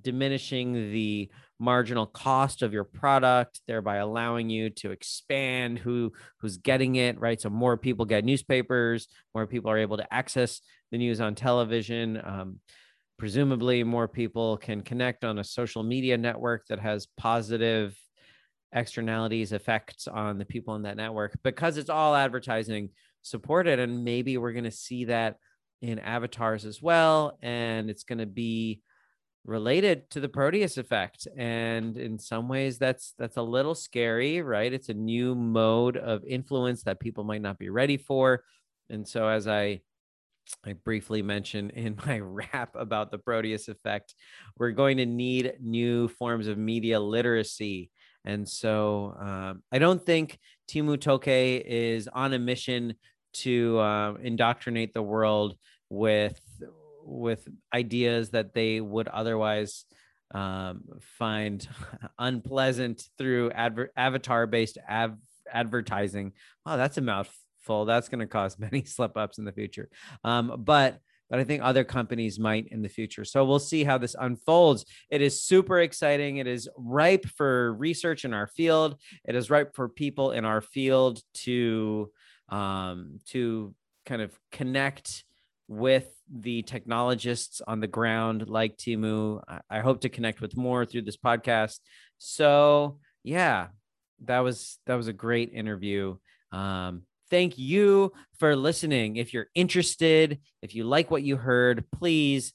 diminishing 0.02 0.92
the 0.92 1.30
marginal 1.60 2.06
cost 2.06 2.62
of 2.62 2.72
your 2.72 2.86
product 2.86 3.60
thereby 3.68 3.98
allowing 3.98 4.50
you 4.50 4.70
to 4.70 4.92
expand 4.92 5.78
who 5.78 6.12
who's 6.40 6.58
getting 6.58 6.96
it 6.96 7.20
right? 7.20 7.42
So 7.42 7.50
more 7.50 7.76
people 7.78 8.06
get 8.06 8.24
newspapers 8.24 9.08
more 9.34 9.48
people 9.48 9.72
are 9.72 9.78
able 9.78 9.98
to 9.98 10.14
access 10.14 10.62
the 10.92 10.98
news 10.98 11.22
on 11.22 11.36
television 11.36 12.22
um, 12.24 12.60
presumably 13.18 13.84
more 13.84 14.08
people 14.08 14.58
can 14.58 14.82
connect 14.82 15.24
on 15.24 15.40
a 15.40 15.44
social 15.44 15.84
media 15.84 16.18
network 16.18 16.66
that 16.68 16.80
has 16.80 17.08
positive 17.18 17.98
externalities 18.74 19.52
effects 19.52 20.08
on 20.08 20.38
the 20.38 20.46
people 20.46 20.76
in 20.76 20.84
that 20.84 20.98
network 20.98 21.38
because 21.44 21.78
it's 21.78 21.90
all 21.90 22.16
advertising 22.16 22.90
supported 23.22 23.80
and 23.80 24.04
maybe 24.04 24.38
we're 24.38 24.54
going 24.54 24.64
to 24.64 24.72
see 24.72 25.06
that 25.06 25.38
in 25.82 26.00
avatars 26.00 26.66
as 26.66 26.82
well 26.82 27.38
and 27.42 27.90
it's 27.90 28.04
going 28.04 28.20
to 28.20 28.26
be 28.26 28.82
related 29.46 30.10
to 30.12 30.20
the 30.20 30.30
Proteus 30.30 30.78
effect. 30.78 31.28
And 31.36 31.98
in 31.98 32.20
some 32.20 32.48
ways 32.48 32.78
that's 32.78 33.14
that's 33.18 33.38
a 33.38 33.42
little 33.42 33.76
scary, 33.76 34.42
right? 34.42 34.72
It's 34.72 34.90
a 34.90 34.94
new 34.94 35.36
mode 35.36 35.98
of 35.98 36.24
influence 36.26 36.84
that 36.84 37.00
people 37.00 37.24
might 37.24 37.42
not 37.42 37.58
be 37.58 37.70
ready 37.70 37.98
for. 37.98 38.44
And 38.90 39.08
so 39.08 39.28
as 39.28 39.48
I 39.48 39.82
I 40.66 40.74
briefly 40.74 41.22
mentioned 41.22 41.72
in 41.72 41.98
my 42.06 42.20
rap 42.24 42.76
about 42.76 43.12
the 43.12 43.18
Proteus 43.18 43.68
effect, 43.68 44.16
we're 44.58 44.72
going 44.72 44.98
to 44.98 45.06
need 45.06 45.54
new 45.62 46.08
forms 46.08 46.48
of 46.48 46.58
media 46.58 47.00
literacy. 47.00 47.92
And 48.26 48.48
so 48.48 49.16
um, 49.20 49.64
I 49.72 49.80
don't 49.80 50.06
think 50.06 50.38
Timmu 50.70 50.98
Tõke 50.98 51.64
is 51.66 52.08
on 52.08 52.34
a 52.34 52.40
mission 52.40 52.96
to 53.32 53.80
uh, 53.80 54.14
indoctrinate 54.22 54.94
the 54.94 55.02
world 55.02 55.56
with 55.90 56.40
with 57.02 57.48
ideas 57.74 58.30
that 58.30 58.54
they 58.54 58.80
would 58.80 59.08
otherwise 59.08 59.86
um, 60.34 60.84
find 61.18 61.68
unpleasant 62.20 63.04
through 63.18 63.52
adver- 63.52 63.92
avatar 63.98 64.46
based 64.46 64.78
av- 64.88 65.18
advertising. 65.52 66.34
Oh, 66.66 66.78
that's 66.78 66.98
a 66.98 67.02
mouthful. 67.70 67.86
That's 67.86 68.10
going 68.10 68.20
to 68.20 68.28
cause 68.28 68.58
many 68.60 68.84
slip 68.84 69.18
ups 69.18 69.38
in 69.38 69.46
the 69.46 69.52
future. 69.52 69.90
Um, 70.24 70.54
but 70.60 71.00
but 71.30 71.38
I 71.38 71.44
think 71.44 71.62
other 71.62 71.84
companies 71.84 72.40
might 72.40 72.70
in 72.70 72.82
the 72.82 72.90
future. 72.90 73.24
So 73.24 73.46
we'll 73.46 73.60
see 73.60 73.84
how 73.84 74.00
this 74.00 74.16
unfolds. 74.20 74.84
It 75.12 75.22
is 75.22 75.44
super 75.44 75.80
exciting. 75.80 76.38
It 76.38 76.48
is 76.48 76.68
ripe 76.76 77.28
for 77.28 77.74
research 77.74 78.26
in 78.26 78.34
our 78.34 78.48
field. 78.48 79.00
It 79.26 79.36
is 79.36 79.52
ripe 79.52 79.76
for 79.76 79.88
people 79.88 80.32
in 80.32 80.44
our 80.44 80.60
field 80.60 81.22
to 81.46 82.10
um, 82.50 83.20
to 83.28 83.76
kind 84.08 84.24
of 84.24 84.32
connect 84.52 85.24
with 85.68 86.08
the 86.36 86.64
technologists 86.64 87.62
on 87.68 87.80
the 87.80 87.88
ground 87.88 88.50
like 88.50 88.76
Timmu. 88.76 89.44
I 89.70 89.82
hope 89.82 90.02
to 90.02 90.10
connect 90.10 90.42
with 90.42 90.58
more 90.58 90.84
through 90.84 91.04
this 91.04 91.18
podcast. 91.18 91.80
So 92.18 92.98
yeah, 93.24 93.68
that 94.26 94.40
was 94.40 94.80
that 94.88 94.96
was 94.96 95.08
a 95.08 95.14
great 95.14 95.54
interview. 95.54 96.18
Um, 96.52 97.04
thank 97.30 97.58
you 97.58 98.12
for 98.38 98.56
listening. 98.56 99.18
If 99.18 99.34
you're 99.34 99.48
interested, 99.56 100.40
if 100.62 100.76
you 100.76 100.84
like 100.84 101.12
what 101.12 101.24
you 101.24 101.38
heard, 101.38 101.86
please 101.92 102.54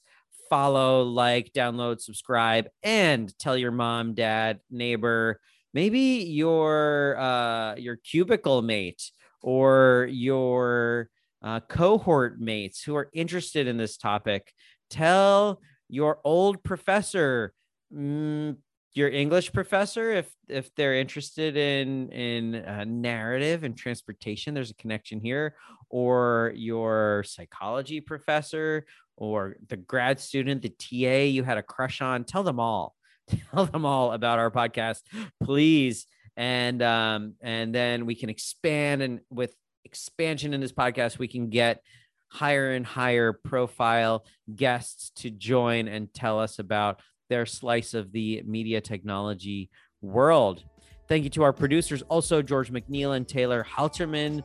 follow, 0.49 1.03
like, 1.03 1.51
download, 1.53 2.01
subscribe, 2.01 2.67
and 2.83 3.37
tell 3.39 3.57
your 3.57 3.71
mom, 3.71 4.13
dad, 4.13 4.59
neighbor, 4.69 5.39
maybe 5.73 5.99
your 5.99 7.17
uh, 7.17 7.75
your 7.75 7.97
cubicle 7.97 8.61
mate 8.61 9.11
or 9.41 10.07
your 10.11 11.09
uh, 11.43 11.59
cohort 11.61 12.39
mates 12.39 12.81
who 12.81 12.95
are 12.95 13.09
interested 13.13 13.67
in 13.67 13.77
this 13.77 13.97
topic. 13.97 14.51
Tell 14.89 15.61
your 15.89 16.19
old 16.23 16.63
professor, 16.63 17.53
mm, 17.93 18.55
your 18.95 19.09
English 19.09 19.51
professor, 19.51 20.11
if 20.11 20.29
if 20.47 20.73
they're 20.75 20.95
interested 20.95 21.57
in 21.57 22.09
in 22.11 22.55
uh, 22.55 22.85
narrative 22.85 23.63
and 23.63 23.77
transportation, 23.77 24.53
there's 24.53 24.71
a 24.71 24.75
connection 24.75 25.19
here, 25.19 25.55
or 25.89 26.53
your 26.55 27.23
psychology 27.27 27.99
professor, 27.99 28.85
or 29.17 29.57
the 29.67 29.77
grad 29.77 30.19
student, 30.19 30.61
the 30.61 30.69
TA 30.69 31.23
you 31.25 31.43
had 31.43 31.57
a 31.57 31.63
crush 31.63 32.01
on. 32.01 32.23
Tell 32.23 32.43
them 32.43 32.59
all. 32.59 32.95
Tell 33.51 33.65
them 33.65 33.85
all 33.85 34.13
about 34.13 34.39
our 34.39 34.49
podcast, 34.49 35.01
please. 35.43 36.07
And 36.37 36.81
um, 36.81 37.33
and 37.41 37.75
then 37.75 38.05
we 38.05 38.15
can 38.15 38.29
expand 38.29 39.01
and 39.01 39.19
with 39.29 39.53
expansion 39.83 40.53
in 40.53 40.61
this 40.61 40.73
podcast, 40.73 41.19
we 41.19 41.27
can 41.27 41.49
get 41.49 41.81
higher 42.29 42.71
and 42.71 42.85
higher 42.85 43.33
profile 43.33 44.25
guests 44.53 45.11
to 45.15 45.29
join 45.29 45.87
and 45.87 46.13
tell 46.13 46.39
us 46.39 46.59
about 46.59 46.99
their 47.29 47.45
slice 47.45 47.93
of 47.93 48.11
the 48.11 48.41
media 48.45 48.81
technology 48.81 49.69
world. 50.01 50.63
Thank 51.07 51.23
you 51.23 51.29
to 51.31 51.43
our 51.43 51.53
producers, 51.53 52.01
also 52.03 52.41
George 52.41 52.71
McNeil 52.71 53.15
and 53.15 53.27
Taylor 53.27 53.63
Halterman. 53.63 54.43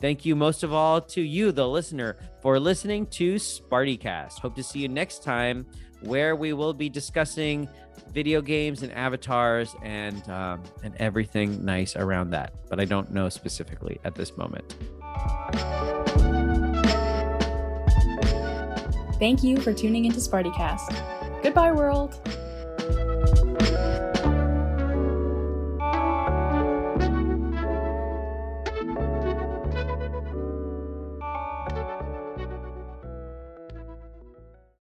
Thank 0.00 0.24
you 0.24 0.34
most 0.34 0.62
of 0.62 0.72
all 0.72 1.00
to 1.00 1.20
you, 1.20 1.52
the 1.52 1.68
listener, 1.68 2.16
for 2.40 2.58
listening 2.58 3.06
to 3.08 3.34
SpartyCast. 3.34 4.38
Hope 4.40 4.56
to 4.56 4.62
see 4.62 4.80
you 4.80 4.88
next 4.88 5.22
time, 5.22 5.66
where 6.00 6.34
we 6.34 6.52
will 6.54 6.72
be 6.72 6.88
discussing 6.88 7.68
video 8.12 8.40
games 8.40 8.82
and 8.82 8.92
avatars 8.92 9.76
and 9.82 10.28
um, 10.30 10.62
and 10.82 10.94
everything 10.96 11.64
nice 11.64 11.96
around 11.96 12.30
that. 12.30 12.54
But 12.68 12.80
I 12.80 12.86
don't 12.86 13.12
know 13.12 13.28
specifically 13.28 14.00
at 14.04 14.14
this 14.14 14.36
moment. 14.36 14.74
Thank 19.18 19.42
you 19.42 19.58
for 19.58 19.74
tuning 19.74 20.06
into 20.06 20.18
SpartyCast. 20.18 21.19
Goodbye, 21.42 21.72
world. 21.72 22.18